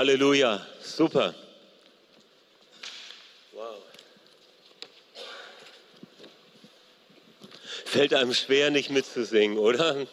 [0.00, 1.34] Halleluja, super.
[3.52, 3.76] Wow.
[7.84, 10.06] Fällt einem schwer, nicht mitzusingen, oder?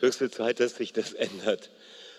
[0.00, 1.70] Höchste Zeit, dass sich das ändert.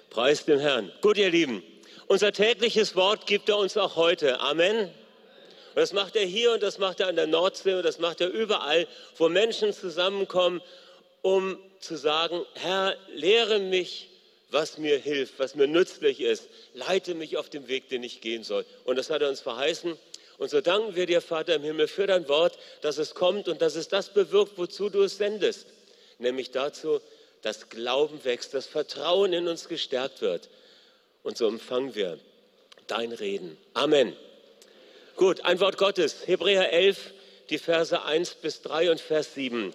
[0.09, 0.91] Preis den Herrn.
[1.01, 1.61] Gut, ihr Lieben,
[2.07, 4.39] unser tägliches Wort gibt er uns auch heute.
[4.39, 4.85] Amen.
[4.85, 8.19] Und das macht er hier und das macht er an der Nordsee und das macht
[8.19, 10.59] er überall, wo Menschen zusammenkommen,
[11.21, 14.10] um zu sagen, Herr, lehre mich,
[14.51, 16.47] was mir hilft, was mir nützlich ist.
[16.73, 18.65] Leite mich auf dem Weg, den ich gehen soll.
[18.83, 19.97] Und das hat er uns verheißen.
[20.37, 23.61] Und so danken wir dir, Vater im Himmel, für dein Wort, dass es kommt und
[23.61, 25.67] dass es das bewirkt, wozu du es sendest.
[26.19, 26.99] Nämlich dazu,
[27.41, 30.49] dass Glauben wächst, dass Vertrauen in uns gestärkt wird.
[31.23, 32.19] Und so empfangen wir
[32.88, 33.57] dein Reden.
[33.73, 34.15] Amen.
[35.15, 36.25] Gut, ein Wort Gottes.
[36.25, 37.13] Hebräer 11,
[37.49, 39.73] die Verse 1 bis 3 und Vers 7.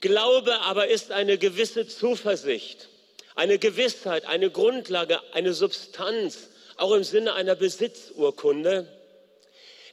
[0.00, 2.88] Glaube aber ist eine gewisse Zuversicht,
[3.34, 8.86] eine Gewissheit, eine Grundlage, eine Substanz, auch im Sinne einer Besitzurkunde.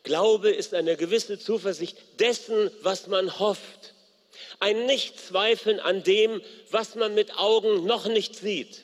[0.03, 3.94] Glaube ist eine gewisse Zuversicht dessen, was man hofft.
[4.59, 6.41] Ein Nichtzweifeln an dem,
[6.72, 8.83] was man mit Augen noch nicht sieht.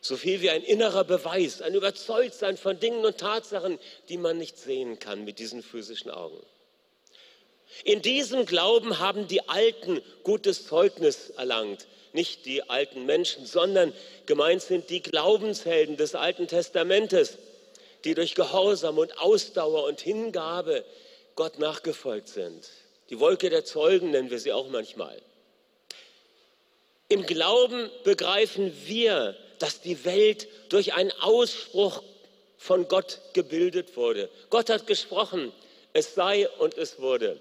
[0.00, 4.56] So viel wie ein innerer Beweis, ein Überzeugtsein von Dingen und Tatsachen, die man nicht
[4.56, 6.40] sehen kann mit diesen physischen Augen.
[7.84, 11.86] In diesem Glauben haben die Alten gutes Zeugnis erlangt.
[12.12, 13.92] Nicht die alten Menschen, sondern
[14.26, 17.38] gemeint sind die Glaubenshelden des Alten Testamentes,
[18.04, 20.84] die durch Gehorsam und Ausdauer und Hingabe
[21.36, 22.68] Gott nachgefolgt sind.
[23.10, 25.20] Die Wolke der Zeugen nennen wir sie auch manchmal.
[27.08, 32.02] Im Glauben begreifen wir, dass die Welt durch einen Ausspruch
[32.58, 34.28] von Gott gebildet wurde.
[34.50, 35.52] Gott hat gesprochen,
[35.92, 37.40] es sei und es wurde.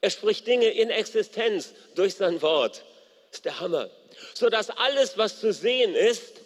[0.00, 2.84] Er spricht Dinge in Existenz durch sein Wort.
[3.30, 3.90] Ist der Hammer.
[4.34, 6.40] Sodass alles, was zu sehen ist,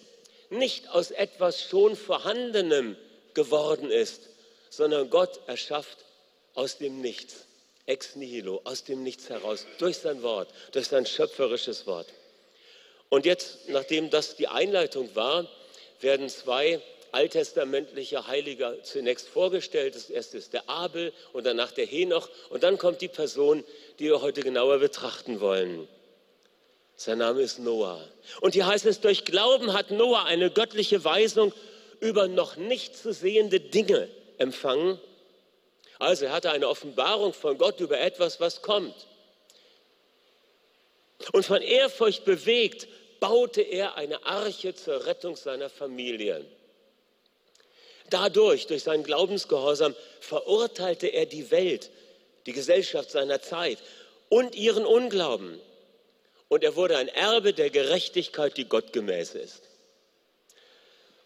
[0.50, 2.96] nicht aus etwas schon Vorhandenem
[3.34, 4.28] geworden ist,
[4.70, 5.98] sondern Gott erschafft
[6.54, 7.46] aus dem Nichts,
[7.86, 12.08] ex nihilo, aus dem Nichts heraus, durch sein Wort, durch sein schöpferisches Wort.
[13.08, 15.48] Und jetzt, nachdem das die Einleitung war,
[16.00, 16.80] werden zwei
[17.12, 19.94] alttestamentliche Heiliger zunächst vorgestellt.
[19.94, 22.28] Das erste ist der Abel und danach der Henoch.
[22.50, 23.62] Und dann kommt die Person,
[24.00, 25.86] die wir heute genauer betrachten wollen.
[26.96, 28.00] Sein Name ist Noah.
[28.40, 31.52] Und hier heißt es, durch Glauben hat Noah eine göttliche Weisung
[32.00, 35.00] über noch nicht zu sehende Dinge empfangen.
[35.98, 38.94] Also er hatte eine Offenbarung von Gott über etwas, was kommt.
[41.32, 42.86] Und von Ehrfurcht bewegt
[43.20, 46.44] baute er eine Arche zur Rettung seiner Familie.
[48.10, 51.90] Dadurch, durch seinen Glaubensgehorsam, verurteilte er die Welt,
[52.46, 53.78] die Gesellschaft seiner Zeit
[54.28, 55.58] und ihren Unglauben.
[56.48, 59.62] Und er wurde ein Erbe der Gerechtigkeit, die Gott gemäß ist.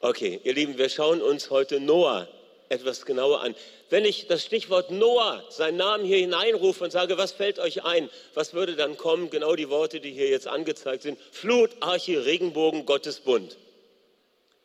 [0.01, 2.29] Okay, ihr Lieben, wir schauen uns heute Noah
[2.69, 3.55] etwas genauer an.
[3.91, 8.11] Wenn ich das Stichwort Noah, seinen Namen hier hineinrufe und sage, was fällt euch ein,
[8.35, 9.31] was würde dann kommen?
[9.31, 11.19] Genau die Worte, die hier jetzt angezeigt sind.
[11.33, 13.57] Flut, Arche, Regenbogen, Gottes Bund.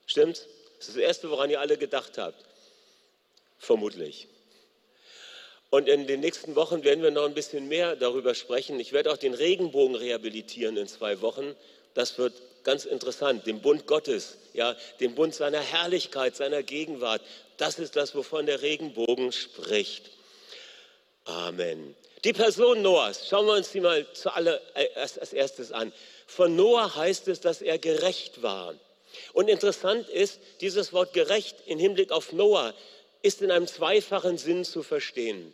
[0.05, 0.47] Stimmt's?
[0.77, 2.43] Das ist das Erste, woran ihr alle gedacht habt.
[3.57, 4.27] Vermutlich.
[5.73, 8.79] Und in den nächsten Wochen werden wir noch ein bisschen mehr darüber sprechen.
[8.79, 11.55] Ich werde auch den Regenbogen rehabilitieren in zwei Wochen.
[11.95, 13.47] Das wird ganz interessant.
[13.47, 17.23] Den Bund Gottes, ja, den Bund seiner Herrlichkeit, seiner Gegenwart.
[17.57, 20.11] Das ist das, wovon der Regenbogen spricht.
[21.25, 21.95] Amen.
[22.23, 25.91] Die Person Noahs, schauen wir uns die mal zuallererst als erstes an.
[26.27, 28.75] Von Noah heißt es, dass er gerecht war.
[29.33, 32.75] Und interessant ist, dieses Wort gerecht im Hinblick auf Noah
[33.23, 35.51] ist in einem zweifachen Sinn zu verstehen.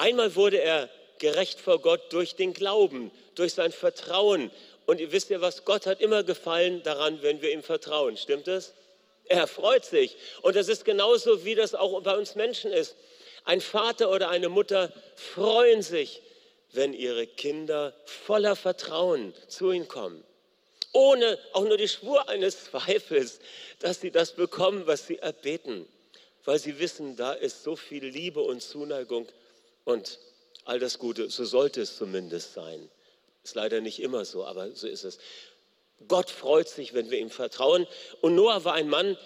[0.00, 0.88] Einmal wurde er
[1.18, 4.50] gerecht vor Gott durch den Glauben, durch sein Vertrauen.
[4.86, 8.16] Und ihr wisst ja was, Gott hat immer gefallen daran, wenn wir ihm vertrauen.
[8.16, 8.72] Stimmt es?
[9.26, 10.16] Er freut sich.
[10.40, 12.96] Und das ist genauso, wie das auch bei uns Menschen ist.
[13.44, 16.22] Ein Vater oder eine Mutter freuen sich,
[16.72, 20.24] wenn ihre Kinder voller Vertrauen zu ihnen kommen.
[20.94, 23.38] Ohne auch nur die Spur eines Zweifels,
[23.80, 25.86] dass sie das bekommen, was sie erbeten.
[26.46, 29.28] Weil sie wissen, da ist so viel Liebe und Zuneigung
[29.84, 30.18] und
[30.64, 31.30] all das Gute.
[31.30, 32.90] So sollte es zumindest sein.
[33.42, 35.18] Ist leider nicht immer so, aber so ist es.
[36.08, 37.86] Gott freut sich, wenn wir ihm vertrauen.
[38.20, 39.16] Und Noah war ein Mann,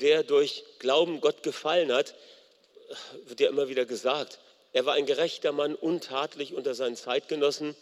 [0.00, 2.14] der durch Glauben Gott gefallen hat,
[3.26, 4.38] wird ja immer wieder gesagt.
[4.72, 7.76] Er war ein gerechter Mann, untatlich unter seinen Zeitgenossen.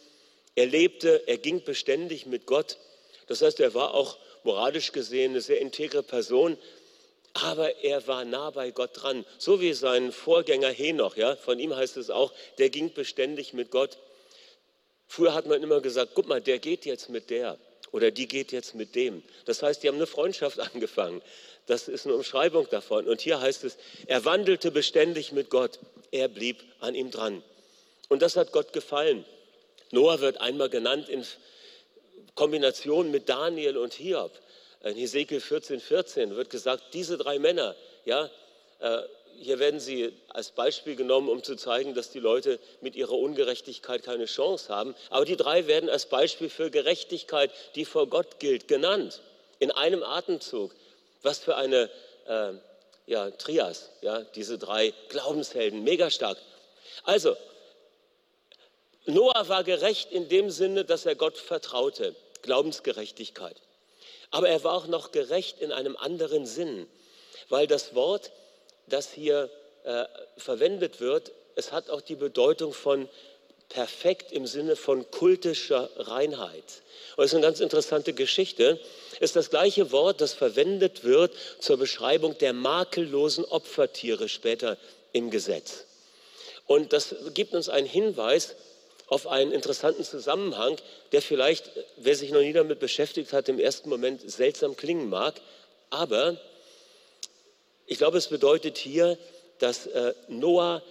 [0.55, 2.78] Er lebte, er ging beständig mit Gott.
[3.26, 6.58] Das heißt, er war auch moralisch gesehen eine sehr integre Person,
[7.34, 9.25] aber er war nah bei Gott dran.
[9.38, 13.70] So wie sein Vorgänger Henoch, ja, von ihm heißt es auch, der ging beständig mit
[13.70, 13.99] Gott.
[15.06, 17.58] Früher hat man immer gesagt, guck mal, der geht jetzt mit der.
[17.90, 19.23] oder die geht jetzt mit dem.
[19.44, 21.23] Das heißt, die haben eine Freundschaft angefangen.
[21.67, 23.06] Das ist eine Umschreibung davon.
[23.06, 23.76] Und hier heißt es,
[24.06, 25.78] er wandelte beständig mit Gott.
[26.11, 27.43] Er blieb an ihm dran.
[28.08, 29.25] Und das hat Gott gefallen.
[29.90, 31.25] Noah wird einmal genannt in
[32.35, 34.32] Kombination mit Daniel und Hiob.
[34.82, 38.29] In Hesekiel 14, 14 wird gesagt, diese drei Männer, ja,
[38.81, 39.02] äh,
[39.38, 44.02] hier werden sie als Beispiel genommen, um zu zeigen, dass die Leute mit ihrer Ungerechtigkeit
[44.02, 44.94] keine Chance haben.
[45.11, 49.20] Aber die drei werden als Beispiel für Gerechtigkeit, die vor Gott gilt, genannt.
[49.58, 50.75] In einem Atemzug.
[51.23, 51.88] Was für eine
[52.26, 52.52] äh,
[53.06, 56.38] ja, Trias, ja, diese drei Glaubenshelden, mega stark.
[57.05, 57.37] Also,
[59.06, 63.56] Noah war gerecht in dem Sinne, dass er Gott vertraute, Glaubensgerechtigkeit.
[64.32, 66.88] Aber er war auch noch gerecht in einem anderen Sinn,
[67.49, 68.32] weil das Wort,
[68.88, 69.49] das hier
[69.84, 70.05] äh,
[70.37, 73.08] verwendet wird, es hat auch die Bedeutung von
[73.69, 76.64] perfekt im Sinne von kultischer Reinheit.
[77.17, 78.79] Und das ist eine ganz interessante Geschichte.
[79.14, 84.76] Es ist das gleiche Wort, das verwendet wird zur Beschreibung der makellosen Opfertiere später
[85.12, 85.85] im Gesetz.
[86.67, 88.55] Und das gibt uns einen Hinweis
[89.12, 90.79] auf einen interessanten Zusammenhang,
[91.12, 95.35] der vielleicht, wer sich noch nie damit beschäftigt hat, im ersten Moment seltsam klingen mag.
[95.91, 96.38] Aber
[97.85, 99.19] ich glaube, es bedeutet hier,
[99.59, 100.82] dass äh, Noah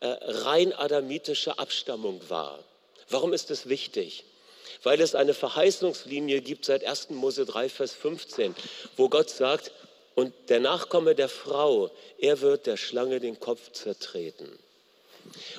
[0.00, 2.58] äh, rein adamitische Abstammung war.
[3.08, 4.24] Warum ist das wichtig?
[4.82, 7.10] Weil es eine Verheißungslinie gibt seit 1.
[7.10, 8.56] Mose 3, Vers 15,
[8.96, 9.70] wo Gott sagt,
[10.16, 14.58] und der Nachkomme der Frau, er wird der Schlange den Kopf zertreten.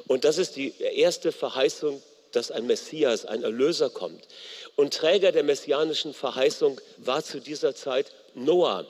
[0.08, 2.02] Und das ist die erste Verheißung,
[2.32, 4.28] dass ein Messias, ein Erlöser kommt.
[4.76, 8.86] Und Träger der messianischen Verheißung war zu dieser Zeit Noah.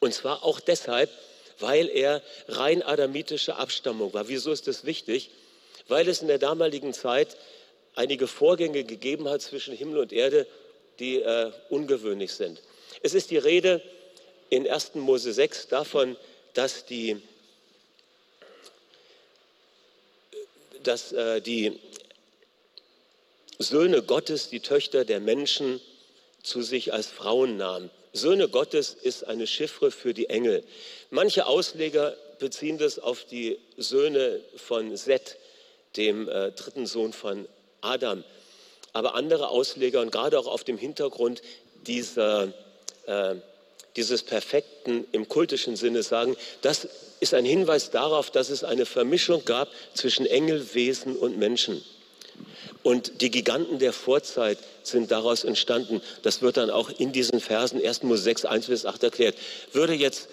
[0.00, 1.10] Und zwar auch deshalb,
[1.60, 4.28] weil er rein adamitische Abstammung war.
[4.28, 5.30] Wieso ist das wichtig?
[5.88, 7.36] Weil es in der damaligen Zeit
[7.94, 10.46] einige Vorgänge gegeben hat zwischen Himmel und Erde,
[10.98, 12.60] die äh, ungewöhnlich sind.
[13.02, 13.82] Es ist die Rede
[14.50, 14.94] in 1.
[14.94, 16.16] Mose 6 davon,
[16.54, 17.20] dass die
[20.86, 21.78] dass äh, die
[23.58, 25.80] Söhne Gottes die Töchter der Menschen
[26.42, 27.90] zu sich als Frauen nahmen.
[28.12, 30.64] Söhne Gottes ist eine Chiffre für die Engel.
[31.10, 35.36] Manche Ausleger beziehen das auf die Söhne von Seth,
[35.96, 37.48] dem äh, dritten Sohn von
[37.80, 38.24] Adam.
[38.92, 41.42] Aber andere Ausleger und gerade auch auf dem Hintergrund
[41.86, 42.52] dieser,
[43.06, 43.34] äh,
[43.96, 46.88] dieses Perfekten im kultischen Sinne sagen, das
[47.20, 51.82] ist ein Hinweis darauf, dass es eine Vermischung gab zwischen Engelwesen und Menschen.
[52.82, 56.02] Und die Giganten der Vorzeit sind daraus entstanden.
[56.22, 58.02] Das wird dann auch in diesen Versen 1.
[58.02, 59.36] Mose 6, 1 bis 8 erklärt.
[59.72, 60.28] Würde jetzt,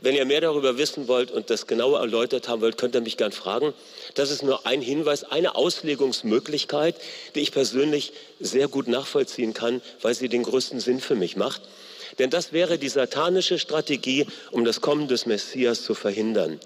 [0.00, 3.16] wenn ihr mehr darüber wissen wollt und das genauer erläutert haben wollt, könnt ihr mich
[3.16, 3.74] gern fragen.
[4.14, 6.96] Das ist nur ein Hinweis, eine Auslegungsmöglichkeit,
[7.36, 11.62] die ich persönlich sehr gut nachvollziehen kann, weil sie den größten Sinn für mich macht.
[12.18, 16.60] Denn das wäre die satanische Strategie, um das Kommen des Messias zu verhindern.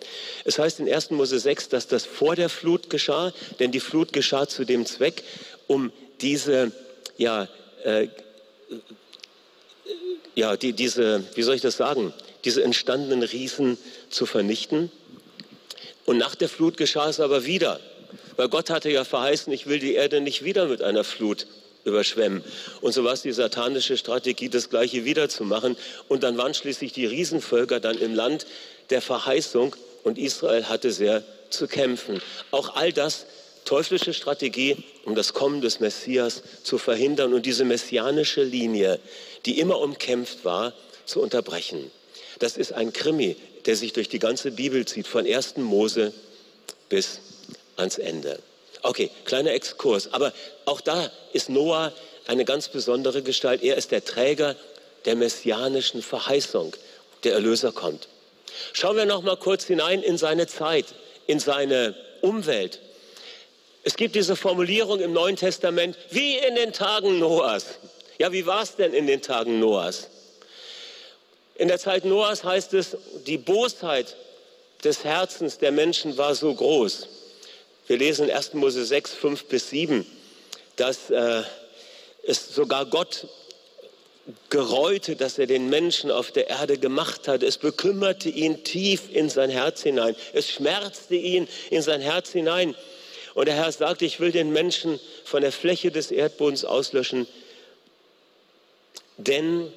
[0.45, 1.11] Es heißt in 1.
[1.11, 5.23] Mose 6, dass das vor der Flut geschah, denn die Flut geschah zu dem Zweck,
[5.67, 6.73] um diese,
[7.17, 7.49] ja,
[7.85, 8.09] äh,
[10.35, 12.13] ja, die, diese, wie soll ich das sagen,
[12.45, 13.79] diese entstandenen Riesen
[14.09, 14.91] zu vernichten.
[16.07, 17.81] Und nach der Flut geschah es aber wieder,
[18.37, 21.47] weil Gott hatte ja verheißen, ich will die Erde nicht wieder mit einer Flut
[21.85, 22.45] überschwemmen.
[22.81, 25.77] Und so war es die satanische Strategie, das Gleiche wiederzumachen.
[26.09, 28.47] Und dann waren schließlich die Riesenvölker dann im Land
[28.91, 32.21] der Verheißung und Israel hatte sehr zu kämpfen.
[32.51, 33.27] Auch all das
[33.65, 38.99] teuflische Strategie, um das Kommen des Messias zu verhindern und diese messianische Linie,
[39.47, 40.73] die immer umkämpft war,
[41.05, 41.91] zu unterbrechen.
[42.39, 45.59] Das ist ein Krimi, der sich durch die ganze Bibel zieht, von 1.
[45.59, 46.13] Mose
[46.89, 47.21] bis
[47.77, 48.39] ans Ende.
[48.83, 50.13] Okay, kleiner Exkurs.
[50.13, 50.33] Aber
[50.65, 51.93] auch da ist Noah
[52.27, 53.63] eine ganz besondere Gestalt.
[53.63, 54.57] Er ist der Träger
[55.05, 56.75] der messianischen Verheißung.
[57.25, 58.09] Der Erlöser kommt.
[58.73, 60.87] Schauen wir noch mal kurz hinein in seine Zeit,
[61.27, 62.81] in seine Umwelt.
[63.83, 67.79] Es gibt diese Formulierung im Neuen Testament, wie in den Tagen Noahs.
[68.19, 70.09] Ja, wie war es denn in den Tagen Noahs?
[71.55, 72.97] In der Zeit Noahs heißt es,
[73.27, 74.17] die Bosheit
[74.85, 77.09] des Herzens der Menschen war so groß.
[77.91, 78.55] Wir lesen in 1.
[78.55, 80.07] Mose 6, 5 bis 7,
[80.77, 81.43] dass äh,
[82.23, 83.27] es sogar Gott
[84.49, 87.43] gereute, dass er den Menschen auf der Erde gemacht hat.
[87.43, 90.15] Es bekümmerte ihn tief in sein Herz hinein.
[90.33, 92.77] Es schmerzte ihn in sein Herz hinein.
[93.35, 97.27] Und der Herr sagte, ich will den Menschen von der Fläche des Erdbodens auslöschen,
[99.17, 99.73] denn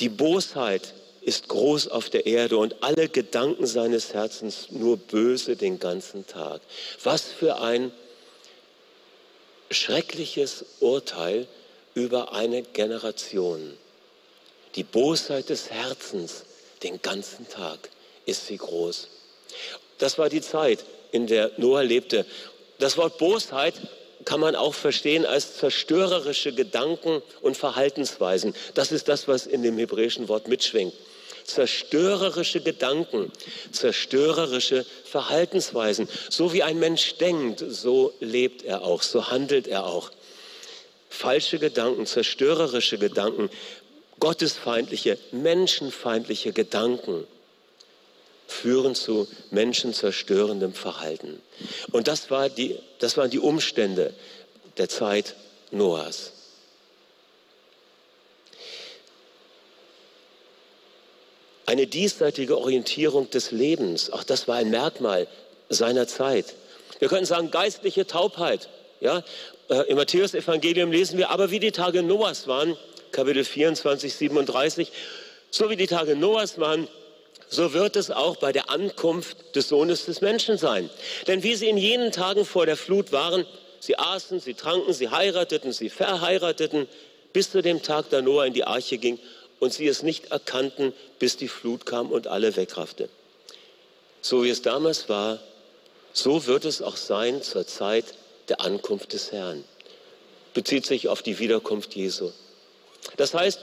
[0.00, 0.94] die Bosheit
[1.24, 6.60] ist groß auf der Erde und alle Gedanken seines Herzens nur böse den ganzen Tag.
[7.02, 7.92] Was für ein
[9.70, 11.46] schreckliches Urteil
[11.94, 13.76] über eine Generation.
[14.74, 16.44] Die Bosheit des Herzens
[16.82, 17.88] den ganzen Tag
[18.26, 19.08] ist sie groß.
[19.98, 22.26] Das war die Zeit, in der Noah lebte.
[22.78, 23.74] Das Wort Bosheit
[24.24, 28.54] kann man auch verstehen als zerstörerische Gedanken und Verhaltensweisen.
[28.74, 30.94] Das ist das, was in dem hebräischen Wort mitschwingt.
[31.44, 33.30] Zerstörerische Gedanken,
[33.70, 36.08] zerstörerische Verhaltensweisen.
[36.30, 40.10] So wie ein Mensch denkt, so lebt er auch, so handelt er auch.
[41.08, 43.50] Falsche Gedanken, zerstörerische Gedanken,
[44.20, 47.26] gottesfeindliche, menschenfeindliche Gedanken
[48.46, 51.40] führen zu menschenzerstörendem Verhalten.
[51.92, 54.14] Und das, war die, das waren die Umstände
[54.76, 55.34] der Zeit
[55.70, 56.33] Noahs.
[61.66, 65.26] Eine diesseitige Orientierung des Lebens, auch das war ein Merkmal
[65.70, 66.54] seiner Zeit.
[66.98, 68.68] Wir könnten sagen, geistliche Taubheit.
[69.00, 69.22] Ja?
[69.70, 72.76] Äh, Im Matthäus-Evangelium lesen wir, aber wie die Tage Noahs waren,
[73.12, 74.92] Kapitel 24, 37,
[75.50, 76.88] so wie die Tage Noahs waren,
[77.48, 80.90] so wird es auch bei der Ankunft des Sohnes des Menschen sein.
[81.28, 83.46] Denn wie sie in jenen Tagen vor der Flut waren,
[83.80, 86.88] sie aßen, sie tranken, sie heirateten, sie verheirateten,
[87.32, 89.18] bis zu dem Tag, da Noah in die Arche ging
[89.64, 93.08] und sie es nicht erkannten, bis die Flut kam und alle wegraffte.
[94.20, 95.38] So wie es damals war,
[96.12, 98.04] so wird es auch sein zur Zeit
[98.48, 99.64] der Ankunft des Herrn.
[100.52, 102.30] Bezieht sich auf die Wiederkunft Jesu.
[103.16, 103.58] Das heißt,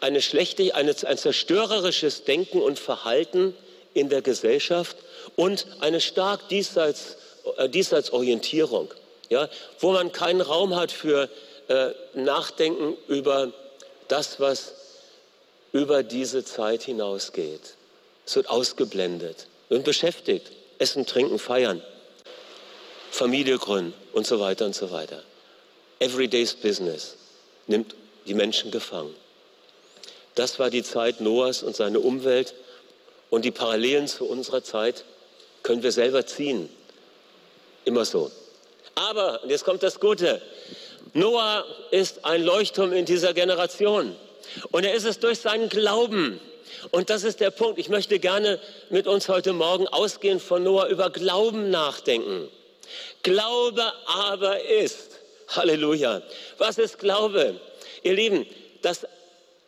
[0.00, 3.54] eine schlechte, eine, ein zerstörerisches Denken und Verhalten
[3.92, 4.96] in der Gesellschaft
[5.34, 7.16] und eine stark diesseits,
[7.56, 8.94] äh, Diesseitsorientierung,
[9.30, 9.48] ja,
[9.80, 11.28] wo man keinen Raum hat für
[11.66, 13.52] äh, Nachdenken über
[14.08, 14.72] das, was
[15.72, 17.74] über diese Zeit hinausgeht.
[18.26, 20.50] Es wird ausgeblendet und beschäftigt.
[20.78, 21.82] Essen, trinken, feiern,
[23.10, 25.22] Familie gründen und so weiter und so weiter.
[25.98, 27.16] Everyday's Business
[27.66, 27.94] nimmt
[28.26, 29.14] die Menschen gefangen.
[30.34, 32.54] Das war die Zeit Noahs und seine Umwelt.
[33.30, 35.04] Und die Parallelen zu unserer Zeit
[35.62, 36.70] können wir selber ziehen.
[37.84, 38.30] Immer so.
[38.94, 40.40] Aber, und jetzt kommt das Gute,
[41.18, 44.14] Noah ist ein Leuchtturm in dieser Generation.
[44.70, 46.40] Und er ist es durch seinen Glauben.
[46.90, 47.78] Und das ist der Punkt.
[47.78, 52.48] Ich möchte gerne mit uns heute Morgen ausgehend von Noah über Glauben nachdenken.
[53.22, 55.18] Glaube aber ist.
[55.48, 56.22] Halleluja.
[56.58, 57.60] Was ist Glaube?
[58.02, 58.46] Ihr Lieben,
[58.82, 59.06] das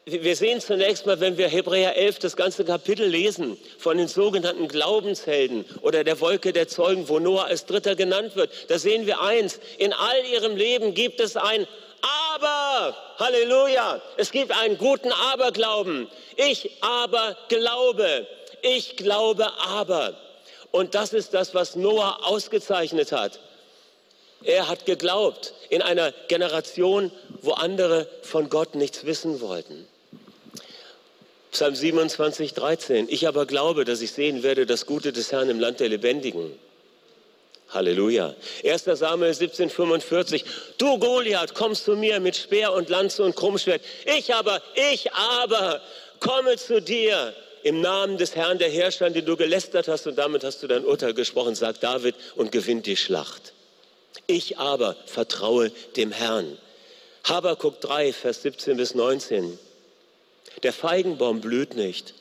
[0.07, 4.67] wir sehen zunächst mal, wenn wir Hebräer 11 das ganze Kapitel lesen, von den sogenannten
[4.67, 9.21] Glaubenshelden oder der Wolke der Zeugen, wo Noah als Dritter genannt wird, da sehen wir
[9.21, 11.67] eins, in all ihrem Leben gibt es ein
[12.33, 16.09] Aber, Halleluja, es gibt einen guten Aberglauben.
[16.37, 18.27] Ich aber glaube,
[18.63, 20.15] ich glaube aber.
[20.71, 23.41] Und das ist das, was Noah ausgezeichnet hat.
[24.43, 27.11] Er hat geglaubt in einer Generation,
[27.43, 29.87] wo andere von Gott nichts wissen wollten.
[31.53, 33.09] Psalm 27, 13.
[33.11, 36.53] Ich aber glaube, dass ich sehen werde das Gute des Herrn im Land der Lebendigen.
[37.71, 38.35] Halleluja.
[38.65, 38.85] 1.
[38.85, 40.45] Samuel 17, 45.
[40.79, 43.83] Du Goliath, kommst zu mir mit Speer und Lanze und Krummschwert.
[44.17, 45.81] Ich aber, ich aber
[46.19, 50.45] komme zu dir im Namen des Herrn der Herrscher, den du gelästert hast und damit
[50.45, 53.53] hast du dein Urteil gesprochen, sagt David und gewinnt die Schlacht.
[54.27, 56.59] Ich aber vertraue dem Herrn.
[57.25, 59.59] Habakuk 3, Vers 17 bis 19.
[60.63, 62.15] Der Feigenbaum blüht nicht.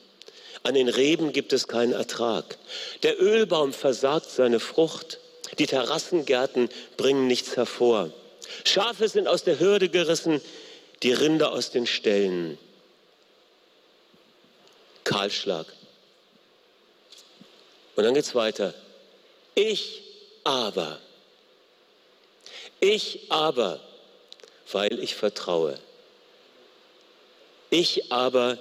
[0.62, 2.58] An den Reben gibt es keinen Ertrag.
[3.02, 5.18] Der Ölbaum versagt seine Frucht.
[5.58, 8.10] Die Terrassengärten bringen nichts hervor.
[8.64, 10.40] Schafe sind aus der Hürde gerissen,
[11.02, 12.58] die Rinder aus den Ställen.
[15.04, 15.66] Kahlschlag.
[17.96, 18.74] Und dann geht es weiter.
[19.54, 20.02] Ich
[20.44, 21.00] aber,
[22.80, 23.80] ich aber,
[24.72, 25.78] weil ich vertraue.
[27.70, 28.58] Ich aber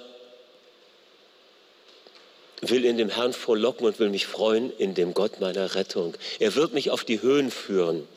[2.61, 6.15] will in dem Herrn frohlocken und will mich freuen in dem Gott meiner Rettung.
[6.39, 8.07] Er wird mich auf die Höhen führen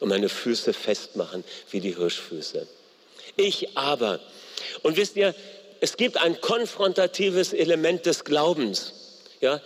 [0.00, 2.66] und meine Füße festmachen wie die Hirschfüße.
[3.36, 4.20] Ich aber.
[4.82, 5.34] Und wisst ihr,
[5.80, 8.92] es gibt ein konfrontatives Element des Glaubens.
[9.40, 9.60] Ja?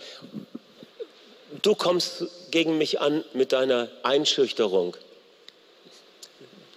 [1.61, 4.95] Du kommst gegen mich an mit deiner Einschüchterung.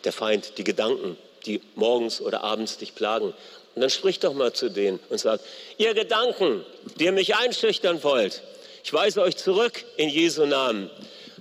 [0.09, 3.35] Der Feind, die Gedanken, die morgens oder abends dich plagen.
[3.75, 5.39] Und dann sprich doch mal zu denen und sag,
[5.77, 6.65] ihr Gedanken,
[6.99, 8.43] die ihr mich einschüchtern wollt,
[8.83, 10.89] ich weise euch zurück in Jesu Namen.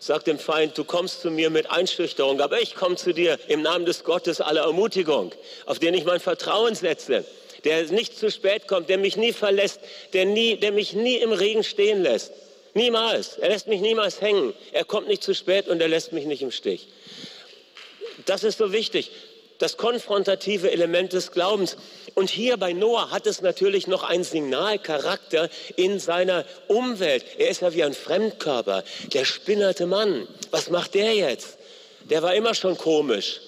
[0.01, 3.61] Sag dem Feind, du kommst zu mir mit Einschüchterung, aber ich komme zu dir im
[3.61, 5.31] Namen des Gottes aller Ermutigung,
[5.65, 7.23] auf den ich mein Vertrauen setze,
[7.63, 9.79] der nicht zu spät kommt, der mich nie verlässt,
[10.11, 12.33] der, nie, der mich nie im Regen stehen lässt.
[12.73, 13.37] Niemals.
[13.37, 14.53] Er lässt mich niemals hängen.
[14.73, 16.89] Er kommt nicht zu spät und er lässt mich nicht im Stich.
[18.25, 19.11] Das ist so wichtig.
[19.59, 21.77] das konfrontative Element des Glaubens.
[22.15, 27.25] Und hier bei Noah hat es natürlich noch einen Signalcharakter in seiner Umwelt.
[27.37, 28.83] Er ist ja wie ein Fremdkörper,
[29.13, 30.27] der spinnerte Mann.
[30.51, 31.57] Was macht der jetzt?
[32.09, 33.41] Der war immer schon komisch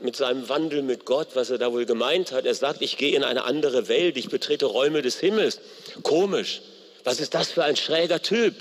[0.00, 2.46] mit seinem Wandel mit Gott, was er da wohl gemeint hat.
[2.46, 5.60] Er sagt, ich gehe in eine andere Welt, ich betrete Räume des Himmels.
[6.02, 6.62] Komisch.
[7.04, 8.54] Was ist das für ein schräger Typ?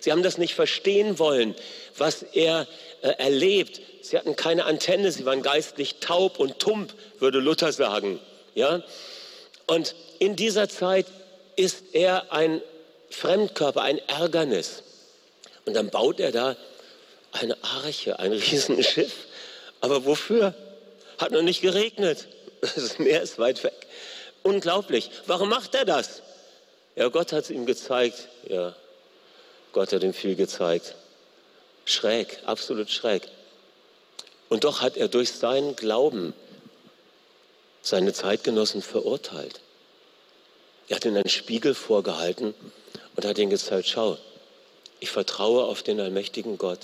[0.00, 1.56] Sie haben das nicht verstehen wollen,
[1.96, 2.68] was er
[3.02, 3.80] äh, erlebt.
[4.02, 8.20] Sie hatten keine Antenne, sie waren geistlich taub und tump, würde Luther sagen.
[8.54, 8.82] Ja?
[9.66, 11.06] Und in dieser Zeit
[11.56, 12.62] ist er ein
[13.10, 14.82] Fremdkörper, ein Ärgernis.
[15.64, 16.56] Und dann baut er da
[17.32, 19.12] eine Arche, ein Riesenschiff.
[19.80, 20.54] Aber wofür?
[21.18, 22.26] Hat noch nicht geregnet.
[22.60, 23.86] Das Meer ist weit weg.
[24.42, 25.10] Unglaublich.
[25.26, 26.22] Warum macht er das?
[26.96, 28.26] Ja, Gott hat es ihm gezeigt.
[28.48, 28.74] Ja,
[29.72, 30.96] Gott hat ihm viel gezeigt.
[31.88, 33.22] Schräg, absolut schräg.
[34.50, 36.34] Und doch hat er durch seinen Glauben
[37.80, 39.60] seine Zeitgenossen verurteilt.
[40.88, 42.54] Er hat ihnen einen Spiegel vorgehalten
[43.16, 44.18] und hat ihnen gezeigt, schau,
[45.00, 46.80] ich vertraue auf den allmächtigen Gott.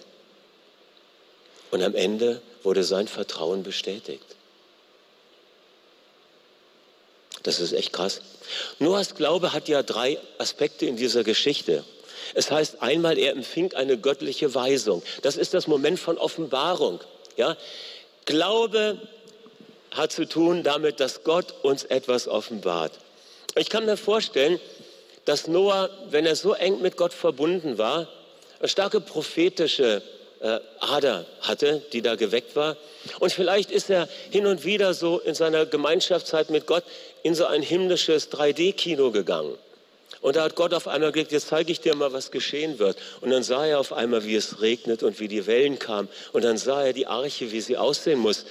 [1.70, 4.24] Und am Ende wurde sein Vertrauen bestätigt.
[7.42, 8.22] Das ist echt krass.
[8.78, 11.84] Noahs Glaube hat ja drei Aspekte in dieser Geschichte.
[12.32, 15.02] Es heißt einmal, er empfing eine göttliche Weisung.
[15.22, 17.00] Das ist das Moment von Offenbarung.
[17.36, 17.56] Ja?
[18.24, 18.98] Glaube
[19.90, 22.92] hat zu tun damit, dass Gott uns etwas offenbart.
[23.56, 24.58] Ich kann mir vorstellen,
[25.24, 28.08] dass Noah, wenn er so eng mit Gott verbunden war,
[28.58, 30.02] eine starke prophetische
[30.40, 32.76] äh, Ader hatte, die da geweckt war.
[33.20, 36.84] Und vielleicht ist er hin und wieder so in seiner Gemeinschaftszeit mit Gott
[37.22, 39.56] in so ein himmlisches 3D-Kino gegangen.
[40.24, 42.96] Und da hat Gott auf einmal gesagt, jetzt zeige ich dir mal, was geschehen wird.
[43.20, 46.08] Und dann sah er auf einmal, wie es regnet und wie die Wellen kamen.
[46.32, 48.46] Und dann sah er die Arche, wie sie aussehen muss.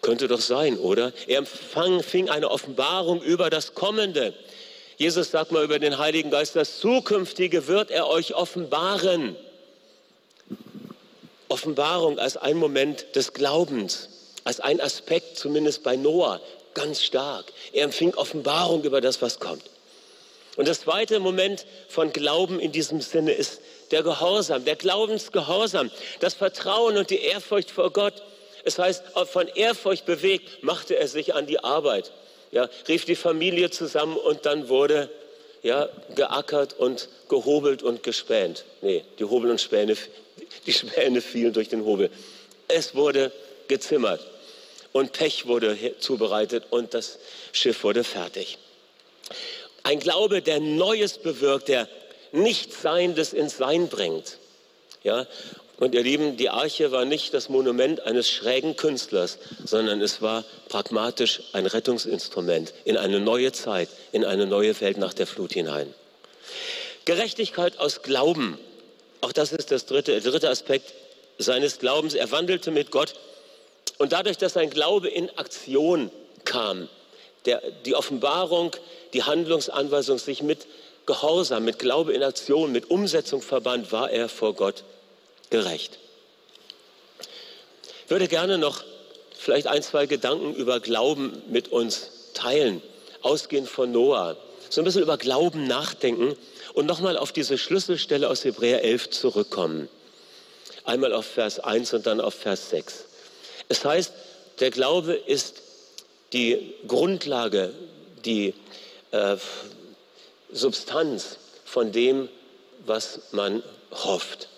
[0.00, 1.12] Könnte doch sein, oder?
[1.26, 4.32] Er empfang, fing eine Offenbarung über das Kommende.
[4.96, 9.34] Jesus sagt mal über den Heiligen Geist, das Zukünftige wird er euch offenbaren.
[11.48, 14.08] Offenbarung als ein Moment des Glaubens,
[14.44, 16.40] als ein Aspekt, zumindest bei Noah,
[16.74, 17.46] ganz stark.
[17.72, 19.64] Er empfing Offenbarung über das, was kommt.
[20.56, 25.90] Und das zweite Moment von Glauben in diesem Sinne ist der Gehorsam, der Glaubensgehorsam,
[26.20, 28.14] das Vertrauen und die Ehrfurcht vor Gott.
[28.64, 32.10] Es heißt, von Ehrfurcht bewegt, machte er sich an die Arbeit,
[32.50, 35.10] ja, rief die Familie zusammen und dann wurde
[35.62, 38.64] ja, geackert und gehobelt und gespänt.
[38.82, 39.96] Nee, die Hobel und Späne,
[40.66, 42.10] die Späne fielen durch den Hobel.
[42.68, 43.30] Es wurde
[43.68, 44.20] gezimmert
[44.92, 47.18] und Pech wurde zubereitet und das
[47.52, 48.58] Schiff wurde fertig.
[49.86, 51.88] Ein Glaube, der Neues bewirkt, der
[52.32, 54.38] Nichtseinendes ins Sein bringt.
[55.04, 55.28] Ja?
[55.78, 60.44] Und ihr Lieben, die Arche war nicht das Monument eines schrägen Künstlers, sondern es war
[60.68, 65.94] pragmatisch ein Rettungsinstrument in eine neue Zeit, in eine neue Welt nach der Flut hinein.
[67.04, 68.58] Gerechtigkeit aus Glauben,
[69.20, 70.94] auch das ist das dritte, der dritte Aspekt
[71.38, 72.14] seines Glaubens.
[72.14, 73.14] Er wandelte mit Gott
[73.98, 76.10] und dadurch, dass sein Glaube in Aktion
[76.44, 76.88] kam,
[77.46, 78.72] der, die Offenbarung,
[79.12, 80.66] die Handlungsanweisung sich mit
[81.06, 84.82] Gehorsam, mit Glaube in Aktion, mit Umsetzung verband, war er vor Gott
[85.50, 85.98] gerecht.
[88.04, 88.82] Ich würde gerne noch
[89.36, 92.82] vielleicht ein, zwei Gedanken über Glauben mit uns teilen,
[93.22, 94.36] ausgehend von Noah.
[94.68, 96.36] So ein bisschen über Glauben nachdenken
[96.74, 99.88] und nochmal auf diese Schlüsselstelle aus Hebräer 11 zurückkommen.
[100.84, 103.04] Einmal auf Vers 1 und dann auf Vers 6.
[103.68, 104.12] Es heißt,
[104.60, 105.62] der Glaube ist
[106.32, 107.72] die Grundlage,
[108.24, 108.54] die
[109.10, 109.36] äh,
[110.50, 112.28] Substanz von dem,
[112.84, 114.48] was man hofft.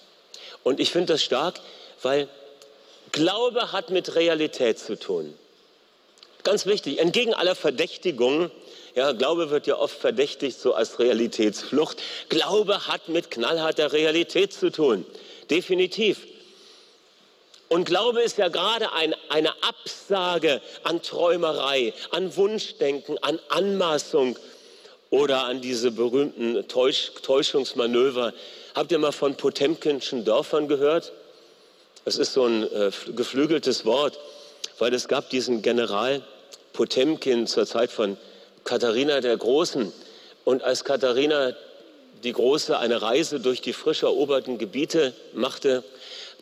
[0.63, 1.61] Und ich finde das stark,
[2.03, 2.29] weil
[3.13, 5.35] Glaube hat mit Realität zu tun.
[6.45, 8.51] Ganz wichtig, entgegen aller Verdächtigungen,
[8.95, 11.99] ja, Glaube wird ja oft verdächtigt so als Realitätsflucht.
[12.29, 15.07] Glaube hat mit knallharter Realität zu tun.
[15.51, 16.27] Definitiv.
[17.69, 24.39] Und Glaube ist ja gerade ein, eine Absage an Träumerei, an Wunschdenken, an Anmaßung
[25.11, 28.33] oder an diese berühmten Täusch, Täuschungsmanöver.
[28.75, 31.13] Habt ihr mal von Potemkinschen Dörfern gehört?
[32.05, 34.19] Das ist so ein äh, geflügeltes Wort,
[34.79, 36.23] weil es gab diesen General
[36.73, 38.17] Potemkin zur Zeit von
[38.65, 39.93] Katharina der Großen.
[40.45, 41.53] Und als Katharina
[42.25, 45.85] die Große eine Reise durch die frisch eroberten Gebiete machte,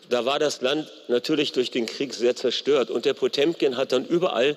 [0.08, 2.90] da war das Land natürlich durch den Krieg sehr zerstört.
[2.90, 4.56] Und der Potemkin hat dann überall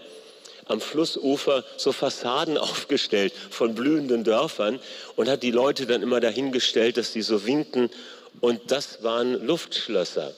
[0.65, 4.79] am Flussufer so Fassaden aufgestellt von blühenden Dörfern
[5.15, 7.89] und hat die Leute dann immer dahingestellt, dass die so winkten.
[8.41, 10.33] Und das waren Luftschlösser.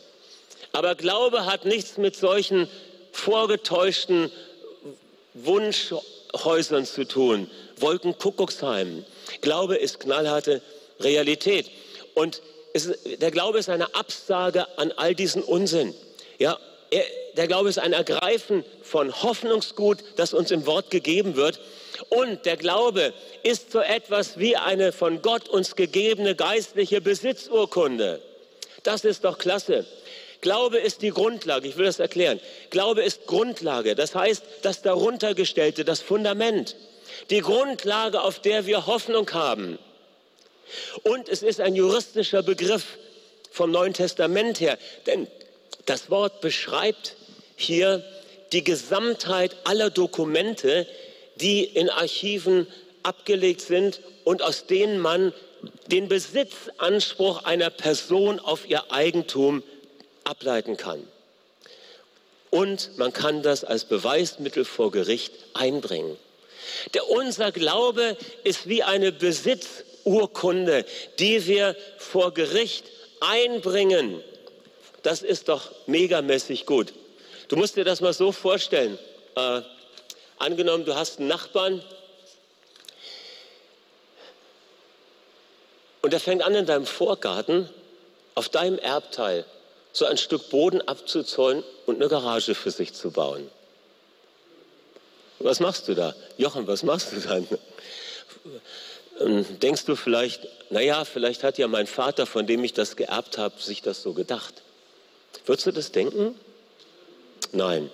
[0.71, 2.67] Aber Glaube hat nichts mit solchen
[3.12, 4.32] vorgetäuschten
[5.34, 9.06] Wunschhäusern zu tun, Wolkenkuckucksheimen.
[9.41, 10.62] Glaube ist knallharte
[11.02, 11.69] Realität.
[12.13, 12.41] Und
[12.73, 15.93] es, der Glaube ist eine Absage an all diesen Unsinn.
[16.39, 16.57] Ja,
[16.89, 17.03] er,
[17.38, 21.60] der Glaube ist ein Ergreifen von Hoffnungsgut, das uns im Wort gegeben wird.
[22.10, 28.21] Und der Glaube ist so etwas wie eine von Gott uns gegebene geistliche Besitzurkunde.
[28.84, 29.86] Das ist doch klasse.
[30.41, 32.39] Glaube ist die Grundlage, ich will das erklären.
[32.71, 36.75] Glaube ist Grundlage, das heißt das daruntergestellte, das Fundament,
[37.29, 39.77] die Grundlage, auf der wir Hoffnung haben.
[41.04, 42.97] Und es ist ein juristischer Begriff
[43.52, 45.28] vom Neuen Testament her, denn
[45.86, 47.15] das Wort beschreibt
[47.56, 48.04] hier
[48.52, 50.88] die Gesamtheit aller Dokumente,
[51.36, 52.67] die in Archiven
[53.04, 55.34] abgelegt sind und aus denen man
[55.88, 59.63] den Besitzanspruch einer Person auf ihr Eigentum
[60.24, 61.06] ableiten kann.
[62.50, 66.17] Und man kann das als Beweismittel vor Gericht einbringen.
[66.93, 69.12] Der, unser Glaube ist wie eine
[70.04, 70.86] Besitzurkunde,
[71.20, 72.86] die wir vor Gericht
[73.20, 74.22] einbringen.
[75.04, 76.94] Das ist doch megamäßig gut.
[77.48, 78.98] Du musst dir das mal so vorstellen.
[79.36, 79.62] Äh,
[80.38, 81.84] angenommen, du hast einen Nachbarn
[86.02, 87.70] und der fängt an in deinem Vorgarten
[88.36, 89.46] auf deinem Erbteil
[89.94, 93.50] so ein Stück Boden abzuzäunen und eine Garage für sich zu bauen.
[95.40, 96.16] Was machst du da?
[96.38, 97.48] Jochen, was machst du dann?
[99.62, 103.62] Denkst du vielleicht, naja, vielleicht hat ja mein Vater, von dem ich das geerbt habe,
[103.62, 104.62] sich das so gedacht.
[105.45, 106.36] Würdest du das denken?
[107.51, 107.89] Nein.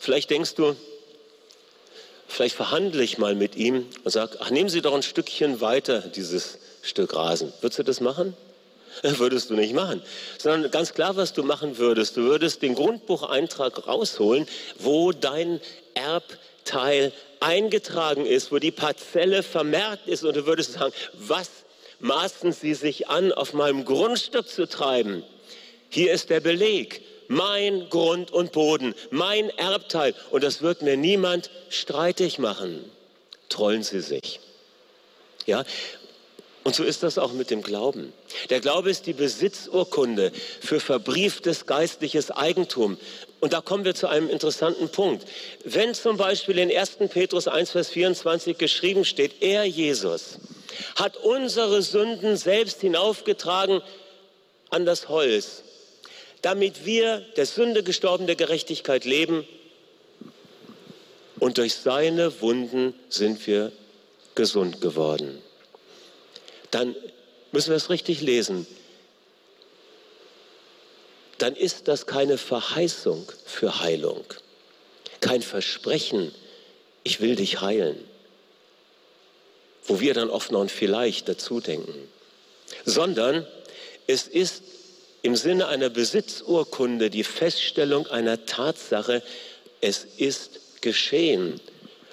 [0.00, 0.76] Vielleicht denkst du,
[2.28, 6.00] vielleicht verhandle ich mal mit ihm und sage, ach, nehmen Sie doch ein Stückchen weiter
[6.00, 7.52] dieses Stück Rasen.
[7.60, 8.36] Würdest du das machen?
[9.02, 10.02] würdest du nicht machen.
[10.38, 12.16] Sondern ganz klar, was du machen würdest.
[12.16, 14.46] Du würdest den Grundbucheintrag rausholen,
[14.78, 15.60] wo dein
[15.94, 17.12] Erbteil
[17.44, 21.50] eingetragen ist, wo die Parzelle vermerkt ist und du würdest sagen, was
[22.00, 25.22] maßen sie sich an, auf meinem Grundstück zu treiben?
[25.90, 27.02] Hier ist der Beleg.
[27.28, 30.14] Mein Grund und Boden, mein Erbteil.
[30.30, 32.84] Und das wird mir niemand streitig machen.
[33.48, 34.40] Trollen Sie sich.
[35.46, 35.64] Ja,
[36.64, 38.14] und so ist das auch mit dem Glauben.
[38.48, 42.96] Der Glaube ist die Besitzurkunde für verbrieftes geistliches Eigentum.
[43.40, 45.26] Und da kommen wir zu einem interessanten Punkt.
[45.62, 46.96] Wenn zum Beispiel in 1.
[47.10, 50.38] Petrus 1, Vers 24 geschrieben steht, er, Jesus,
[50.96, 53.82] hat unsere Sünden selbst hinaufgetragen
[54.70, 55.64] an das Holz,
[56.40, 59.46] damit wir der Sünde gestorben der Gerechtigkeit leben
[61.38, 63.70] und durch seine Wunden sind wir
[64.34, 65.42] gesund geworden
[66.74, 66.96] dann
[67.52, 68.66] müssen wir es richtig lesen.
[71.38, 74.24] Dann ist das keine Verheißung für Heilung,
[75.20, 76.34] kein Versprechen,
[77.04, 78.02] ich will dich heilen,
[79.84, 82.08] wo wir dann oft noch ein vielleicht dazu denken,
[82.84, 83.46] sondern
[84.08, 84.62] es ist
[85.22, 89.22] im Sinne einer Besitzurkunde die Feststellung einer Tatsache,
[89.80, 91.60] es ist geschehen.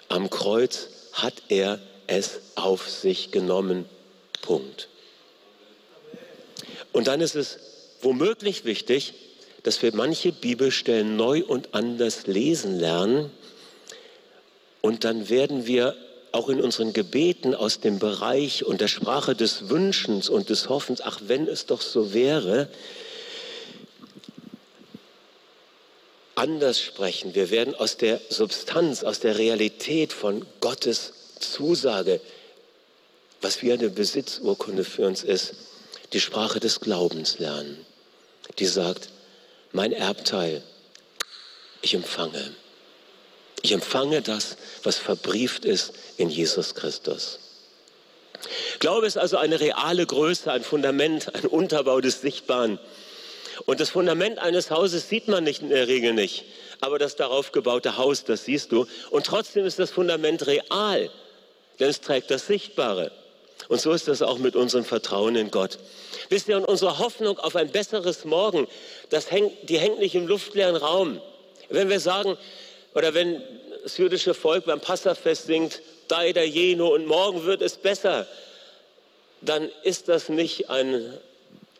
[0.07, 3.85] Am Kreuz hat er es auf sich genommen
[4.41, 4.87] Punkt.
[6.91, 7.59] Und dann ist es
[8.01, 9.13] womöglich wichtig,
[9.63, 13.31] dass wir manche Bibelstellen neu und anders lesen lernen.
[14.81, 15.95] Und dann werden wir
[16.31, 21.01] auch in unseren Gebeten aus dem Bereich und der Sprache des Wünschens und des Hoffens,
[21.01, 22.69] ach wenn es doch so wäre,
[26.35, 27.35] anders sprechen.
[27.35, 32.21] Wir werden aus der Substanz, aus der Realität von Gottes Zusage
[33.41, 35.53] was wie eine Besitzurkunde für uns ist,
[36.13, 37.85] die Sprache des Glaubens lernen,
[38.59, 39.09] die sagt,
[39.71, 40.61] mein Erbteil,
[41.81, 42.53] ich empfange.
[43.63, 47.39] Ich empfange das, was verbrieft ist in Jesus Christus.
[48.79, 52.79] Glaube ist also eine reale Größe, ein Fundament, ein Unterbau des Sichtbaren.
[53.65, 56.45] Und das Fundament eines Hauses sieht man nicht in der Regel nicht,
[56.79, 58.87] aber das darauf gebaute Haus, das siehst du.
[59.11, 61.11] Und trotzdem ist das Fundament real,
[61.79, 63.11] denn es trägt das Sichtbare.
[63.67, 65.77] Und so ist das auch mit unserem Vertrauen in Gott.
[66.29, 68.67] Wisst ihr, und unsere Hoffnung auf ein besseres Morgen,
[69.09, 71.21] das hängt, die hängt nicht im luftleeren Raum.
[71.69, 72.37] Wenn wir sagen,
[72.93, 73.41] oder wenn
[73.83, 78.27] das jüdische Volk beim Passafest singt, Daida Jeno und morgen wird es besser,
[79.41, 81.17] dann ist das nicht ein,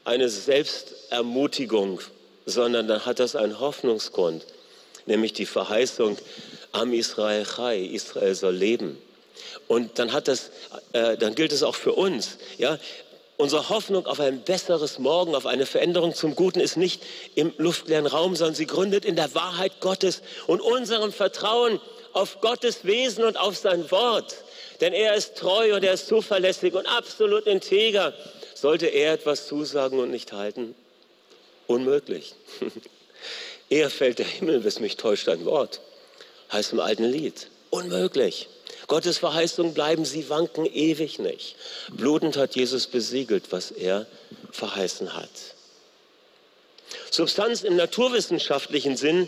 [0.04, 2.00] eine Selbstermutigung,
[2.46, 4.46] sondern dann hat das einen Hoffnungsgrund,
[5.06, 6.17] nämlich die Verheißung,
[6.72, 8.98] Am Israel Chai, Israel soll leben.
[9.67, 10.51] Und dann, hat das,
[10.93, 12.38] äh, dann gilt es auch für uns.
[12.58, 12.77] Ja?
[13.38, 17.01] Unsere Hoffnung auf ein besseres Morgen, auf eine Veränderung zum Guten ist nicht
[17.34, 21.80] im luftleeren Raum, sondern sie gründet in der Wahrheit Gottes und unserem Vertrauen
[22.13, 24.36] auf Gottes Wesen und auf sein Wort.
[24.80, 28.13] Denn er ist treu und er ist zuverlässig und absolut integer.
[28.54, 30.75] Sollte er etwas zusagen und nicht halten?
[31.67, 32.36] Unmöglich.
[33.69, 35.82] Eher fällt der Himmel, bis mich täuscht ein Wort.
[36.51, 37.47] Heißt im alten Lied.
[37.69, 38.49] Unmöglich.
[38.88, 41.56] Gottes Verheißungen bleiben, sie wanken ewig nicht.
[41.91, 44.08] Blutend hat Jesus besiegelt, was er
[44.52, 45.30] verheißen hat.
[47.10, 49.28] Substanz im naturwissenschaftlichen Sinn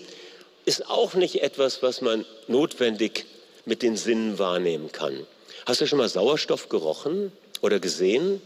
[0.66, 3.26] ist auch nicht etwas, was man notwendig
[3.66, 5.26] mit den Sinnen wahrnehmen kann.
[5.66, 8.42] Hast du schon mal Sauerstoff gerochen oder gesehen?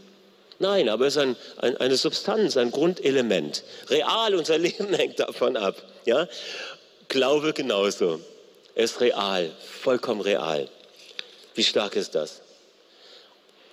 [0.60, 3.62] Nein, aber es ist ein, ein, eine Substanz, ein Grundelement.
[3.88, 5.82] Real, unser Leben hängt davon ab.
[6.04, 6.28] Ja?
[7.08, 8.20] Glaube genauso.
[8.74, 9.50] Er ist real,
[9.82, 10.68] vollkommen real.
[11.58, 12.40] Wie stark ist das?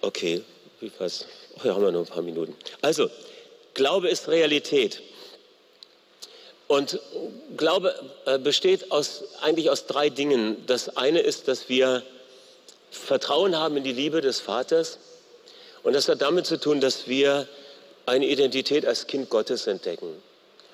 [0.02, 0.44] Okay,
[0.80, 1.28] wie was?
[1.56, 2.56] Oh, hier haben wir nur ein paar Minuten.
[2.82, 3.12] Also,
[3.76, 5.04] Glaube ist Realität.
[6.66, 7.00] Und
[7.56, 7.94] Glaube
[8.26, 10.66] äh, besteht aus, eigentlich aus drei Dingen.
[10.66, 12.02] Das eine ist, dass wir
[12.90, 14.98] Vertrauen haben in die Liebe des Vaters.
[15.84, 17.48] Und das hat damit zu tun, dass wir
[18.08, 20.24] eine Identität als Kind Gottes entdecken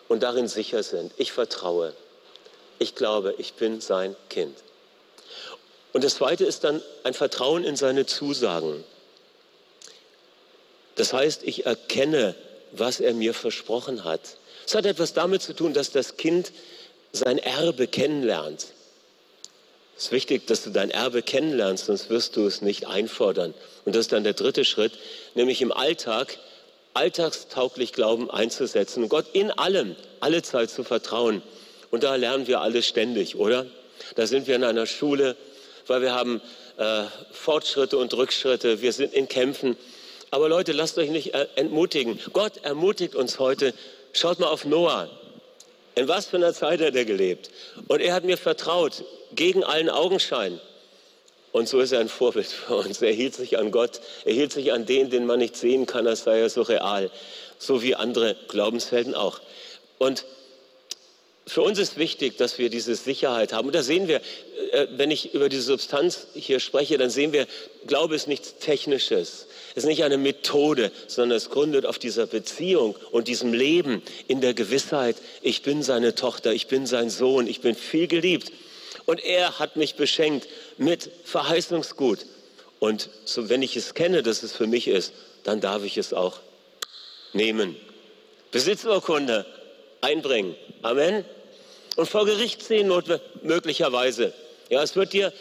[0.08, 1.12] und darin sicher sind.
[1.18, 1.94] Ich vertraue.
[2.80, 4.56] Ich glaube, ich bin sein Kind.
[5.94, 8.84] Und das Zweite ist dann ein Vertrauen in seine Zusagen.
[10.96, 12.36] Das heißt, ich erkenne,
[12.72, 14.22] was er mir versprochen hat.
[14.66, 16.52] Es hat etwas damit zu tun, dass das Kind
[17.12, 18.68] sein Erbe kennenlernt.
[19.98, 23.54] Es ist wichtig, dass du dein Erbe kennenlernst, sonst wirst du es nicht einfordern.
[23.86, 24.94] Und das ist dann der dritte Schritt,
[25.36, 26.38] nämlich im Alltag
[26.94, 31.42] alltagstauglich Glauben einzusetzen und Gott in allem, alle Zeit zu vertrauen.
[31.90, 33.66] Und da lernen wir alles ständig, oder?
[34.16, 35.36] Da sind wir in einer Schule,
[35.88, 36.42] weil wir haben
[36.78, 39.78] äh, Fortschritte und Rückschritte, wir sind in Kämpfen.
[40.30, 42.20] Aber Leute, lasst euch nicht äh, entmutigen.
[42.34, 43.74] Gott ermutigt uns heute.
[44.14, 45.10] Schaut mal auf Noah.
[45.96, 47.52] In was für einer Zeit hat er gelebt?
[47.88, 50.60] Und er hat mir vertraut, gegen allen Augenschein.
[51.52, 53.02] Und so ist er ein Vorbild für uns.
[53.02, 56.08] Er hielt sich an Gott, er hielt sich an den, den man nicht sehen kann,
[56.08, 57.12] als sei er so real.
[57.58, 59.42] So wie andere Glaubenshelden auch.
[59.98, 60.26] Und
[61.48, 63.68] für uns ist wichtig, dass wir diese Sicherheit haben.
[63.68, 64.22] Und da sehen wir,
[64.72, 67.48] äh, wenn ich über diese Substanz hier spreche, dann sehen wir,
[67.88, 69.48] Glaube ist nichts Technisches.
[69.72, 74.42] Es ist nicht eine Methode, sondern es gründet auf dieser Beziehung und diesem Leben in
[74.42, 78.52] der Gewissheit, ich bin seine Tochter, ich bin sein Sohn, ich bin viel geliebt.
[79.06, 82.20] Und er hat mich beschenkt mit Verheißungsgut.
[82.80, 86.14] Und so, wenn ich es kenne, dass es für mich ist, dann darf ich es
[86.14, 86.40] auch
[87.34, 87.76] nehmen.
[88.52, 89.46] Besitzurkunde
[90.02, 90.56] einbringen.
[90.82, 91.26] Amen.
[91.96, 92.92] Und vor Gericht sehen
[93.44, 94.34] möglicherweise.
[94.70, 95.34] Ja, es wird dir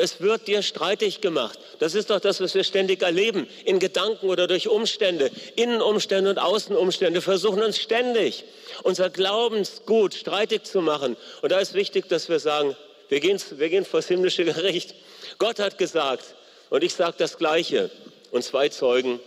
[0.00, 1.58] es wird dir streitig gemacht.
[1.80, 3.48] Das ist doch das, was wir ständig erleben.
[3.64, 8.44] In Gedanken oder durch Umstände, Innenumstände und Außenumstände versuchen uns ständig
[8.84, 11.16] unser Glaubensgut streitig zu machen.
[11.42, 12.76] Und da ist wichtig, dass wir sagen,
[13.08, 14.94] wir gehen, wir gehen vor das himmlische Gericht.
[15.38, 16.24] Gott hat gesagt,
[16.70, 17.90] und ich sage das Gleiche,
[18.30, 19.18] und zwei Zeugen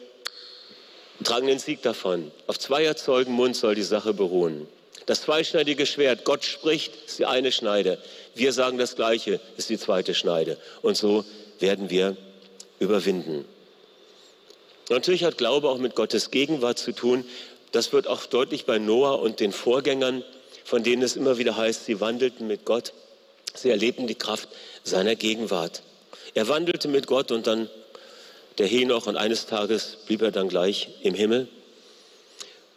[1.23, 2.32] tragen den Sieg davon.
[2.47, 4.67] Auf zweier Zeugen Mund soll die Sache beruhen.
[5.12, 7.97] Das zweischneidige Schwert, Gott spricht, ist die eine Schneide.
[8.34, 10.58] Wir sagen das Gleiche, ist die zweite Schneide.
[10.82, 11.26] Und so
[11.60, 12.15] werden wir
[12.80, 13.43] überwinden.
[14.88, 17.26] Natürlich hat Glaube auch mit Gottes Gegenwart zu tun.
[17.74, 20.24] Das wird auch deutlich bei Noah und den Vorgängern,
[20.63, 22.93] von denen es immer wieder heißt, sie wandelten mit Gott.
[23.54, 24.47] Sie erlebten die Kraft
[24.86, 25.82] seiner Gegenwart.
[26.36, 27.69] Er wandelte mit Gott und dann
[28.60, 31.50] der Henoch und eines Tages blieb er dann gleich im Himmel.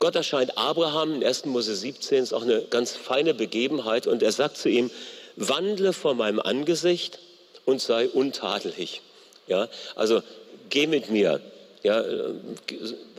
[0.05, 1.47] Gott erscheint Abraham in 1.
[1.47, 4.91] Mose 17, ist auch eine ganz feine Begebenheit und er sagt zu ihm,
[5.37, 7.21] wandle vor meinem Angesicht
[7.65, 9.01] und sei untadelig.
[9.47, 10.23] Ja, also
[10.69, 11.41] geh mit mir,
[11.83, 12.05] ja,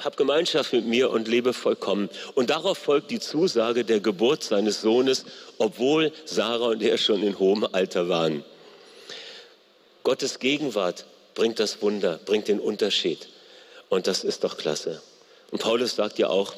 [0.01, 2.07] hab Gemeinschaft mit mir und lebe vollkommen.
[2.35, 5.25] Und darauf folgt die Zusage der Geburt seines Sohnes,
[5.57, 8.45] obwohl Sarah und er schon in hohem Alter waren.
[10.03, 13.27] Gottes Gegenwart bringt das Wunder, bringt den Unterschied.
[13.89, 15.01] Und das ist doch klasse.
[15.49, 16.53] Und Paulus sagt ja auch,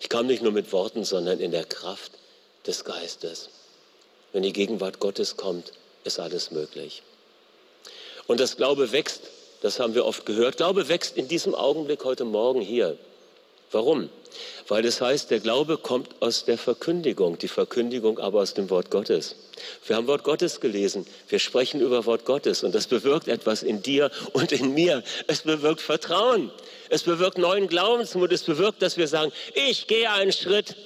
[0.00, 2.12] ich kam nicht nur mit Worten, sondern in der Kraft
[2.66, 3.48] des Geistes.
[4.32, 5.72] Wenn die Gegenwart Gottes kommt,
[6.04, 7.02] ist alles möglich.
[8.26, 9.22] Und das Glaube wächst,
[9.62, 10.58] das haben wir oft gehört.
[10.58, 12.98] Glaube wächst in diesem Augenblick heute Morgen hier.
[13.72, 14.10] Warum?
[14.68, 18.90] Weil es heißt, der Glaube kommt aus der Verkündigung, die Verkündigung aber aus dem Wort
[18.90, 19.36] Gottes.
[19.86, 23.82] Wir haben Wort Gottes gelesen, wir sprechen über Wort Gottes und das bewirkt etwas in
[23.82, 25.02] dir und in mir.
[25.26, 26.50] Es bewirkt Vertrauen,
[26.90, 30.76] es bewirkt neuen Glaubensmut, es bewirkt, dass wir sagen, ich gehe einen Schritt